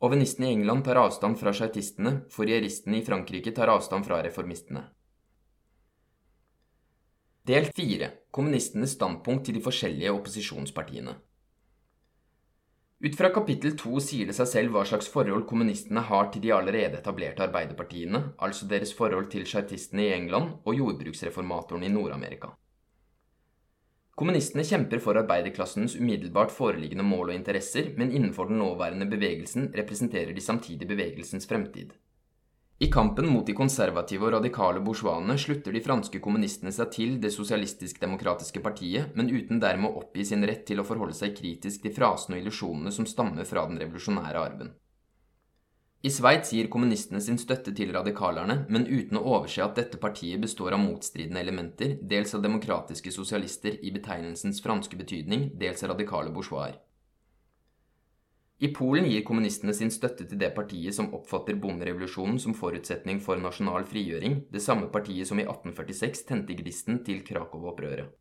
Ovenistene 0.05 0.51
i 0.51 0.53
England 0.53 0.85
tar 0.85 0.99
avstand 1.01 1.39
fra 1.41 1.53
chartistene, 1.57 2.27
forieristene 2.29 2.99
i 2.99 3.05
Frankrike 3.07 3.53
tar 3.57 3.71
avstand 3.73 4.05
fra 4.05 4.19
reformistene. 4.27 4.83
Del 7.49 7.71
4. 7.77 8.11
Kommunistenes 8.31 8.93
standpunkt 8.99 9.47
til 9.47 9.57
de 9.57 9.63
forskjellige 9.65 10.13
opposisjonspartiene. 10.13 11.15
Ut 13.05 13.17
fra 13.17 13.31
kapittel 13.33 13.75
2 13.81 14.03
sier 14.05 14.29
det 14.29 14.37
seg 14.37 14.51
selv 14.51 14.77
hva 14.77 14.85
slags 14.89 15.09
forhold 15.13 15.47
kommunistene 15.49 16.05
har 16.11 16.29
til 16.33 16.45
de 16.45 16.53
allerede 16.57 17.01
etablerte 17.01 17.45
arbeiderpartiene, 17.45 18.21
altså 18.45 18.69
deres 18.69 18.93
forhold 18.97 19.31
til 19.33 19.49
chartistene 19.49 20.05
i 20.05 20.13
England 20.19 20.59
og 20.65 20.79
jordbruksreformatorene 20.83 21.89
i 21.89 21.95
Nord-Amerika. 21.97 22.53
Kommunistene 24.15 24.63
kjemper 24.63 25.01
for 25.03 25.19
arbeiderklassens 25.19 25.97
umiddelbart 25.99 26.53
foreliggende 26.55 27.03
mål 27.03 27.33
og 27.33 27.35
interesser, 27.35 27.89
men 27.99 28.13
innenfor 28.15 28.47
den 28.47 28.61
nåværende 28.63 29.09
bevegelsen 29.11 29.73
representerer 29.75 30.31
de 30.37 30.45
samtidig 30.45 30.87
bevegelsens 30.87 31.49
fremtid. 31.51 31.97
I 32.79 32.91
kampen 32.91 33.27
mot 33.31 33.47
de 33.47 33.55
konservative 33.59 34.27
og 34.29 34.37
radikale 34.37 34.81
bourgeoisene 34.87 35.35
slutter 35.39 35.75
de 35.75 35.83
franske 35.83 36.21
kommunistene 36.23 36.71
seg 36.75 36.91
til 36.95 37.19
Det 37.23 37.31
sosialistisk-demokratiske 37.35 38.63
partiet, 38.63 39.11
men 39.19 39.31
uten 39.31 39.63
dermed 39.63 39.91
å 39.91 40.03
oppgi 40.05 40.27
sin 40.31 40.47
rett 40.47 40.63
til 40.67 40.83
å 40.83 40.87
forholde 40.87 41.15
seg 41.19 41.35
kritisk 41.39 41.83
til 41.83 41.95
frasene 41.95 42.39
og 42.39 42.43
illusjonene 42.45 42.95
som 42.95 43.07
stammer 43.07 43.47
fra 43.51 43.67
den 43.67 43.83
revolusjonære 43.83 44.47
arven. 44.47 44.75
I 46.05 46.11
Sveits 46.13 46.51
gir 46.53 46.67
kommunistene 46.69 47.17
sin 47.25 47.39
støtte 47.41 47.73
til 47.73 47.89
radikalerne, 47.97 48.67
men 48.69 48.83
uten 48.85 49.17
å 49.17 49.23
overse 49.39 49.63
at 49.65 49.79
dette 49.79 49.97
partiet 49.97 50.43
består 50.43 50.75
av 50.77 50.83
motstridende 50.83 51.41
elementer, 51.41 51.95
dels 52.03 52.35
av 52.37 52.43
demokratiske 52.45 53.09
sosialister 53.15 53.79
i 53.81 53.93
betegnelsens 53.95 54.61
franske 54.61 54.99
betydning, 55.01 55.47
dels 55.57 55.81
av 55.81 55.95
radikale 55.95 56.35
bourgeoiser. 56.35 56.77
I 58.61 58.69
Polen 58.77 59.09
gir 59.09 59.25
kommunistene 59.25 59.73
sin 59.75 59.91
støtte 59.91 60.27
til 60.29 60.39
det 60.41 60.53
partiet 60.55 60.95
som 60.95 61.09
oppfatter 61.17 61.57
bonderevolusjonen 61.63 62.37
som 62.41 62.55
forutsetning 62.55 63.19
for 63.25 63.41
nasjonal 63.41 63.89
frigjøring, 63.89 64.43
det 64.53 64.63
samme 64.63 64.93
partiet 64.93 65.29
som 65.29 65.41
i 65.41 65.47
1846 65.49 66.23
tente 66.29 66.61
gnisten 66.61 67.01
til 67.09 67.25
Krakow-opprøret. 67.25 68.13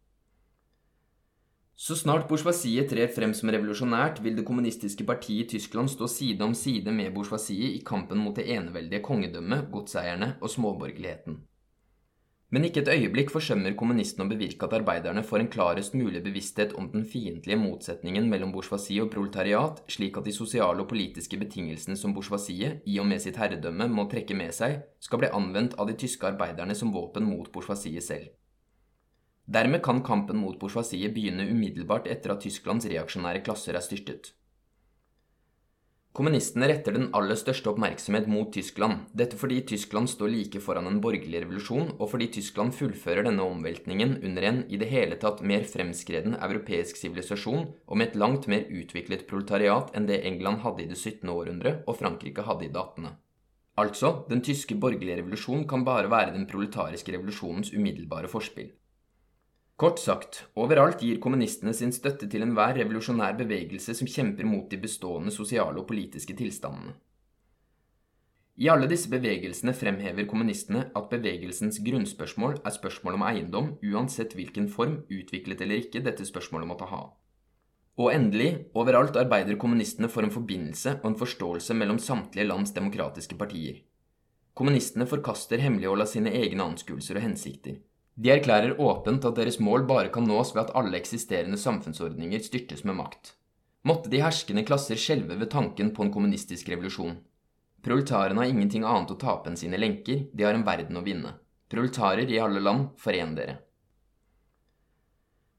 Så 1.75 1.95
snart 1.97 2.27
bourgeoisiet 2.29 2.91
trer 2.91 3.09
frem 3.09 3.31
som 3.33 3.49
revolusjonært, 3.49 4.19
vil 4.21 4.35
det 4.37 4.45
kommunistiske 4.45 5.05
partiet 5.09 5.47
i 5.47 5.57
Tyskland 5.57 5.89
stå 5.89 6.07
side 6.07 6.45
om 6.45 6.53
side 6.53 6.93
med 6.93 7.09
bourgeoisiet 7.15 7.79
i 7.79 7.81
kampen 7.85 8.21
mot 8.21 8.37
det 8.37 8.45
eneveldige 8.45 9.01
kongedømmet, 9.01 9.71
godseierne 9.73 10.35
og 10.39 10.53
småborgerligheten. 10.53 11.41
Men 12.53 12.67
ikke 12.67 12.83
et 12.83 12.91
øyeblikk 12.93 13.31
forsømmer 13.33 13.73
kommunistene 13.73 14.27
å 14.27 14.29
bevirke 14.29 14.67
at 14.67 14.75
arbeiderne 14.77 15.23
får 15.25 15.41
en 15.41 15.49
klarest 15.55 15.95
mulig 15.97 16.19
bevissthet 16.21 16.75
om 16.77 16.91
den 16.91 17.07
fiendtlige 17.09 17.57
motsetningen 17.57 18.27
mellom 18.29 18.51
bourgeoisie 18.53 19.01
og 19.01 19.09
proletariat, 19.15 19.81
slik 19.89 20.19
at 20.21 20.29
de 20.29 20.35
sosiale 20.37 20.85
og 20.85 20.91
politiske 20.91 21.39
betingelsene 21.41 21.97
som 21.97 22.13
bourgeoisiet, 22.13 22.85
i 22.85 22.99
og 23.01 23.09
med 23.09 23.25
sitt 23.25 23.41
herredømme, 23.41 23.89
må 23.89 24.05
trekke 24.11 24.37
med 24.37 24.53
seg, 24.53 24.83
skal 25.01 25.23
bli 25.23 25.33
anvendt 25.33 25.73
av 25.81 25.89
de 25.89 25.97
tyske 25.97 26.29
arbeiderne 26.29 26.77
som 26.77 26.93
våpen 26.93 27.25
mot 27.25 27.49
bourgeoisiet 27.49 28.05
selv. 28.05 28.29
Dermed 29.45 29.83
kan 29.83 29.99
kampen 30.03 30.39
mot 30.39 30.55
bourgeoisiet 30.59 31.11
begynne 31.15 31.49
umiddelbart 31.51 32.07
etter 32.07 32.31
at 32.31 32.45
Tysklands 32.45 32.87
reaksjonære 32.87 33.43
klasser 33.43 33.75
er 33.75 33.83
styrtet. 33.83 34.31
Kommunistene 36.13 36.67
retter 36.69 36.93
den 36.93 37.07
aller 37.17 37.33
største 37.33 37.71
oppmerksomhet 37.71 38.27
mot 38.29 38.51
Tyskland, 38.53 39.07
dette 39.17 39.33
fordi 39.33 39.63
Tyskland 39.71 40.11
står 40.11 40.29
like 40.29 40.59
foran 40.61 40.85
en 40.85 40.99
borgerlig 41.01 41.39
revolusjon, 41.41 41.87
og 41.97 42.11
fordi 42.11 42.27
Tyskland 42.35 42.75
fullfører 42.77 43.25
denne 43.25 43.41
omveltningen 43.49 44.19
under 44.21 44.45
en 44.45 44.59
i 44.69 44.77
det 44.77 44.91
hele 44.91 45.17
tatt 45.23 45.41
mer 45.41 45.65
fremskreden 45.65 46.37
europeisk 46.37 47.01
sivilisasjon 47.01 47.65
og 47.65 47.97
med 47.97 48.11
et 48.11 48.19
langt 48.21 48.45
mer 48.53 48.69
utviklet 48.69 49.25
proletariat 49.25 49.89
enn 49.97 50.05
det 50.05 50.21
England 50.29 50.61
hadde 50.61 50.85
i 50.85 50.87
det 50.93 50.99
17. 51.01 51.25
århundre 51.33 51.79
og 51.87 51.97
Frankrike 51.97 52.45
hadde 52.45 52.69
i 52.69 52.71
det 52.71 52.85
18. 52.85 53.09
Altså, 53.81 54.13
den 54.29 54.45
tyske 54.45 54.77
borgerlige 54.77 55.17
revolusjonen 55.17 55.65
kan 55.67 55.81
bare 55.81 56.13
være 56.13 56.37
den 56.37 56.45
proletariske 56.45 57.17
revolusjonens 57.17 57.73
umiddelbare 57.73 58.29
forspill. 58.29 58.69
Kort 59.75 59.97
sagt, 59.99 60.43
overalt 60.53 61.01
gir 61.01 61.17
kommunistene 61.19 61.73
sin 61.73 61.91
støtte 61.95 62.27
til 62.29 62.45
enhver 62.45 62.75
revolusjonær 62.77 63.33
bevegelse 63.39 63.95
som 63.97 64.09
kjemper 64.09 64.45
mot 64.45 64.67
de 64.69 64.77
bestående 64.77 65.33
sosiale 65.33 65.81
og 65.81 65.87
politiske 65.89 66.35
tilstandene. 66.37 66.93
I 68.61 68.67
alle 68.69 68.85
disse 68.85 69.09
bevegelsene 69.09 69.73
fremhever 69.73 70.27
kommunistene 70.29 70.83
at 70.93 71.07
bevegelsens 71.09 71.79
grunnspørsmål 71.81 72.59
er 72.61 72.75
spørsmål 72.75 73.17
om 73.17 73.23
eiendom, 73.25 73.71
uansett 73.81 74.35
hvilken 74.37 74.67
form, 74.69 74.99
utviklet 75.09 75.63
eller 75.65 75.81
ikke, 75.81 76.03
dette 76.05 76.27
spørsmålet 76.29 76.69
måtte 76.69 76.89
ha. 76.91 77.07
Og 77.97 78.11
endelig, 78.13 78.67
overalt 78.77 79.17
arbeider 79.17 79.57
kommunistene 79.57 80.09
for 80.09 80.25
en 80.25 80.33
forbindelse 80.33 80.99
og 81.01 81.09
en 81.09 81.17
forståelse 81.17 81.73
mellom 81.77 81.97
samtlige 81.97 82.45
lands 82.45 82.75
demokratiske 82.77 83.37
partier. 83.41 83.81
Kommunistene 84.53 85.09
forkaster 85.09 85.57
hemmelighold 85.57 86.05
av 86.05 86.13
sine 86.13 86.33
egne 86.37 86.69
anskuelser 86.69 87.17
og 87.17 87.25
hensikter. 87.25 87.81
De 88.15 88.29
erklærer 88.29 88.77
åpent 88.77 89.25
at 89.25 89.37
deres 89.39 89.59
mål 89.59 89.87
bare 89.89 90.11
kan 90.13 90.27
nås 90.29 90.53
ved 90.53 90.67
at 90.67 90.73
alle 90.77 90.97
eksisterende 90.99 91.57
samfunnsordninger 91.57 92.43
styrtes 92.45 92.83
med 92.85 92.99
makt. 92.99 93.33
Måtte 93.83 94.11
de 94.11 94.21
herskende 94.21 94.63
klasser 94.63 94.99
skjelve 94.99 95.35
ved 95.39 95.49
tanken 95.51 95.89
på 95.95 96.05
en 96.05 96.13
kommunistisk 96.13 96.69
revolusjon. 96.69 97.17
Proletarene 97.83 98.39
har 98.39 98.51
ingenting 98.53 98.85
annet 98.87 99.11
å 99.11 99.19
tape 99.19 99.49
enn 99.49 99.59
sine 99.59 99.79
lenker, 99.81 100.27
de 100.31 100.45
har 100.45 100.55
en 100.55 100.63
verden 100.63 101.01
å 101.01 101.03
vinne. 101.03 101.33
Proletarer 101.73 102.29
i 102.29 102.39
alle 102.39 102.61
land, 102.63 102.93
foren 103.01 103.33
dere. 103.35 103.57